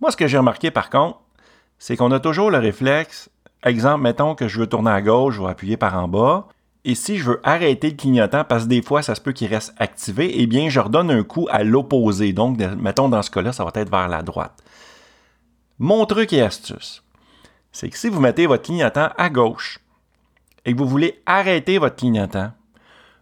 Moi, 0.00 0.10
ce 0.10 0.16
que 0.16 0.26
j'ai 0.26 0.38
remarqué, 0.38 0.70
par 0.70 0.90
contre, 0.90 1.20
c'est 1.78 1.96
qu'on 1.96 2.10
a 2.10 2.20
toujours 2.20 2.50
le 2.50 2.58
réflexe, 2.58 3.30
exemple, 3.64 4.02
mettons 4.02 4.34
que 4.34 4.48
je 4.48 4.60
veux 4.60 4.66
tourner 4.66 4.90
à 4.90 5.00
gauche, 5.00 5.36
je 5.36 5.42
vais 5.42 5.48
appuyer 5.48 5.76
par 5.76 5.94
en 5.96 6.08
bas. 6.08 6.48
Et 6.84 6.94
si 6.94 7.18
je 7.18 7.30
veux 7.30 7.40
arrêter 7.44 7.90
le 7.90 7.96
clignotant, 7.96 8.44
parce 8.44 8.64
que 8.64 8.68
des 8.68 8.82
fois, 8.82 9.02
ça 9.02 9.14
se 9.14 9.20
peut 9.20 9.32
qu'il 9.32 9.48
reste 9.48 9.74
activé, 9.78 10.32
eh 10.40 10.46
bien, 10.46 10.68
je 10.68 10.80
redonne 10.80 11.10
un 11.10 11.22
coup 11.22 11.46
à 11.50 11.64
l'opposé. 11.64 12.32
Donc, 12.32 12.58
mettons, 12.58 13.08
dans 13.08 13.22
ce 13.22 13.30
cas-là, 13.30 13.52
ça 13.52 13.64
va 13.64 13.70
être 13.74 13.90
vers 13.90 14.08
la 14.08 14.22
droite. 14.22 14.62
Mon 15.78 16.06
truc 16.06 16.32
et 16.32 16.42
astuce, 16.42 17.04
c'est 17.72 17.90
que 17.90 17.98
si 17.98 18.08
vous 18.08 18.20
mettez 18.20 18.46
votre 18.46 18.64
clignotant 18.64 19.10
à 19.16 19.28
gauche 19.28 19.80
et 20.64 20.72
que 20.72 20.78
vous 20.78 20.88
voulez 20.88 21.20
arrêter 21.26 21.78
votre 21.78 21.96
clignotant, 21.96 22.52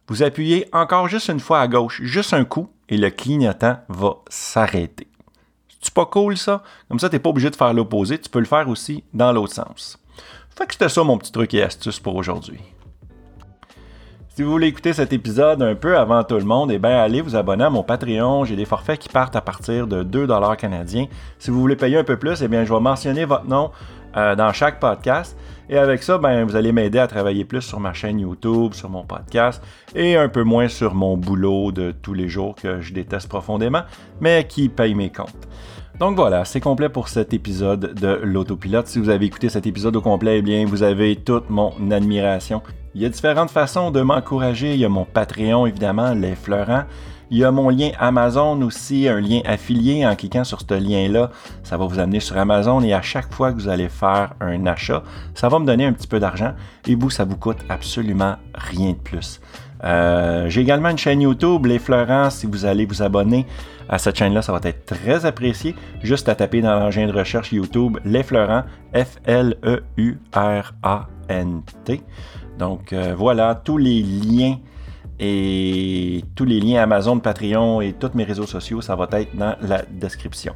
vous 0.09 0.22
appuyez 0.22 0.68
encore 0.72 1.09
juste 1.09 1.29
une 1.29 1.40
fois 1.40 1.61
à 1.61 1.68
gauche, 1.68 2.01
juste 2.03 2.33
un 2.33 2.44
coup, 2.44 2.68
et 2.88 2.96
le 2.96 3.11
clignotant 3.11 3.79
va 3.88 4.16
s'arrêter. 4.29 5.09
C'est 5.81 5.94
pas 5.94 6.07
cool 6.07 6.37
ça? 6.37 6.62
Comme 6.88 6.99
ça, 6.99 7.09
tu 7.09 7.16
n'es 7.16 7.20
pas 7.20 7.31
obligé 7.31 7.51
de 7.51 7.57
faire 7.57 7.72
l'opposé, 7.72 8.18
tu 8.18 8.29
peux 8.29 8.40
le 8.40 8.44
faire 8.44 8.68
aussi 8.68 9.05
dans 9.14 9.33
l'autre 9.33 9.55
sens. 9.55 9.99
Fait 10.57 10.66
que 10.66 10.72
c'était 10.72 10.88
ça 10.88 11.05
mon 11.05 11.18
petit 11.18 11.33
truc 11.33 11.53
et 11.55 11.62
astuce 11.62 12.01
pour 12.01 12.16
aujourd'hui. 12.16 12.61
Si 14.37 14.42
vous 14.42 14.51
voulez 14.51 14.66
écouter 14.66 14.92
cet 14.92 15.14
épisode 15.14 15.62
un 15.62 15.75
peu 15.75 15.96
avant 15.96 16.22
tout 16.22 16.35
le 16.35 16.44
monde, 16.44 16.70
eh 16.70 16.79
bien, 16.79 16.99
allez 16.99 17.22
vous 17.22 17.37
abonner 17.37 17.64
à 17.64 17.70
mon 17.70 17.83
Patreon. 17.83 18.44
J'ai 18.44 18.55
des 18.55 18.66
forfaits 18.66 18.99
qui 18.99 19.09
partent 19.09 19.35
à 19.35 19.40
partir 19.40 19.87
de 19.87 20.03
2$ 20.03 20.57
canadiens. 20.57 21.07
Si 21.38 21.51
vous 21.51 21.59
voulez 21.59 21.77
payer 21.77 21.96
un 21.96 22.05
peu 22.05 22.18
plus, 22.18 22.42
eh 22.42 22.49
bien, 22.49 22.64
je 22.64 22.72
vais 22.75 22.81
mentionner 22.81 23.25
votre 23.25 23.46
nom 23.46 23.70
euh, 24.14 24.35
dans 24.35 24.53
chaque 24.53 24.79
podcast. 24.79 25.38
Et 25.68 25.79
avec 25.79 26.02
ça, 26.02 26.18
ben, 26.18 26.44
vous 26.44 26.55
allez 26.55 26.72
m'aider 26.72 26.98
à 26.98 27.09
travailler 27.09 27.44
plus 27.44 27.62
sur 27.62 27.81
ma 27.81 27.92
chaîne 27.92 28.20
YouTube, 28.20 28.72
sur 28.72 28.88
mon 28.88 29.05
podcast 29.05 29.62
et 29.94 30.16
un 30.16 30.29
peu 30.29 30.44
moins 30.44 30.68
sur 30.68 30.94
mon 30.94 31.16
boulot 31.16 31.72
de 31.72 31.90
tous 31.90 32.14
les 32.14 32.29
jours 32.29 32.55
que 32.55 32.81
je 32.81 32.92
déteste 32.92 33.29
profondément, 33.29 33.83
mais 34.20 34.46
qui 34.46 34.68
paye 34.68 34.94
mes 34.94 35.11
comptes. 35.11 35.48
Donc 35.98 36.14
voilà, 36.16 36.44
c'est 36.44 36.61
complet 36.61 36.90
pour 36.90 37.09
cet 37.09 37.33
épisode 37.33 37.94
de 37.94 38.20
l'autopilote. 38.22 38.87
Si 38.87 38.98
vous 38.98 39.09
avez 39.09 39.26
écouté 39.26 39.48
cet 39.48 39.66
épisode 39.66 39.96
au 39.96 40.02
complet, 40.02 40.38
eh 40.38 40.42
bien, 40.42 40.66
vous 40.66 40.83
avez 40.83 41.16
toute 41.16 41.48
mon 41.48 41.72
admiration. 41.90 42.62
Il 42.94 43.02
y 43.02 43.07
a 43.07 43.09
différentes 43.09 43.50
façons 43.50 43.90
de 43.90 44.02
m'encourager. 44.02 44.74
Il 44.74 44.81
y 44.81 44.85
a 44.85 44.90
mon 44.90 45.07
Patreon, 45.07 45.66
évidemment, 45.66 46.12
les 46.12 46.35
fleurants. 46.35 46.85
Il 47.30 47.38
y 47.38 47.44
a 47.44 47.50
mon 47.50 47.70
lien 47.70 47.90
Amazon 47.98 48.62
aussi, 48.62 49.08
un 49.08 49.20
lien 49.20 49.40
affilié. 49.44 50.06
En 50.06 50.14
cliquant 50.14 50.44
sur 50.44 50.60
ce 50.60 50.74
lien-là, 50.74 51.30
ça 51.64 51.76
va 51.76 51.84
vous 51.84 51.98
amener 51.98 52.20
sur 52.20 52.36
Amazon 52.38 52.80
et 52.82 52.94
à 52.94 53.02
chaque 53.02 53.34
fois 53.34 53.52
que 53.52 53.56
vous 53.56 53.68
allez 53.68 53.88
faire 53.88 54.34
un 54.40 54.64
achat, 54.66 55.02
ça 55.34 55.48
va 55.48 55.58
me 55.58 55.66
donner 55.66 55.86
un 55.86 55.92
petit 55.92 56.06
peu 56.06 56.20
d'argent 56.20 56.52
et 56.86 56.94
vous, 56.94 57.10
ça 57.10 57.24
vous 57.24 57.36
coûte 57.36 57.58
absolument 57.68 58.36
rien 58.54 58.90
de 58.90 58.98
plus. 58.98 59.40
Euh, 59.84 60.48
j'ai 60.48 60.60
également 60.60 60.88
une 60.90 60.98
chaîne 60.98 61.20
YouTube, 61.20 61.66
Les 61.66 61.80
Fleurants, 61.80 62.30
si 62.30 62.46
vous 62.46 62.64
allez 62.64 62.86
vous 62.86 63.02
abonner 63.02 63.44
à 63.88 63.98
cette 63.98 64.16
chaîne-là, 64.16 64.42
ça 64.42 64.52
va 64.52 64.60
être 64.62 64.86
très 64.86 65.26
apprécié. 65.26 65.74
Juste 66.02 66.28
à 66.28 66.36
taper 66.36 66.60
dans 66.60 66.78
l'engin 66.78 67.06
de 67.06 67.12
recherche 67.12 67.52
YouTube 67.52 67.98
Les 68.04 68.22
Fleurants, 68.22 68.62
F-L-E-U-R-A-N-T. 68.94 69.92
Donc 72.58 72.92
euh, 72.92 73.14
voilà, 73.16 73.54
tous 73.56 73.78
les 73.78 74.02
liens 74.02 74.56
et 75.18 76.22
tous 76.35 76.44
les 76.44 76.61
liens 76.61 76.83
Amazon, 76.83 77.18
Patreon 77.18 77.81
et 77.81 77.94
tous 77.94 78.11
mes 78.14 78.24
réseaux 78.24 78.46
sociaux, 78.46 78.81
ça 78.81 78.94
va 78.96 79.09
être 79.12 79.35
dans 79.35 79.57
la 79.62 79.83
description. 79.83 80.55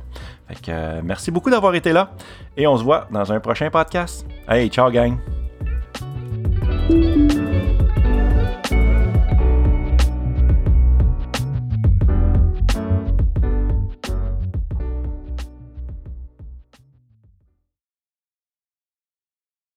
Euh, 0.69 1.01
merci 1.05 1.31
beaucoup 1.31 1.51
d'avoir 1.51 1.75
été 1.75 1.93
là 1.93 2.13
et 2.57 2.67
on 2.67 2.77
se 2.77 2.83
voit 2.83 3.07
dans 3.11 3.33
un 3.33 3.41
prochain 3.41 3.71
podcast. 3.71 4.27
Hey, 4.49 4.69
ciao 4.69 4.91
gang! 4.91 5.17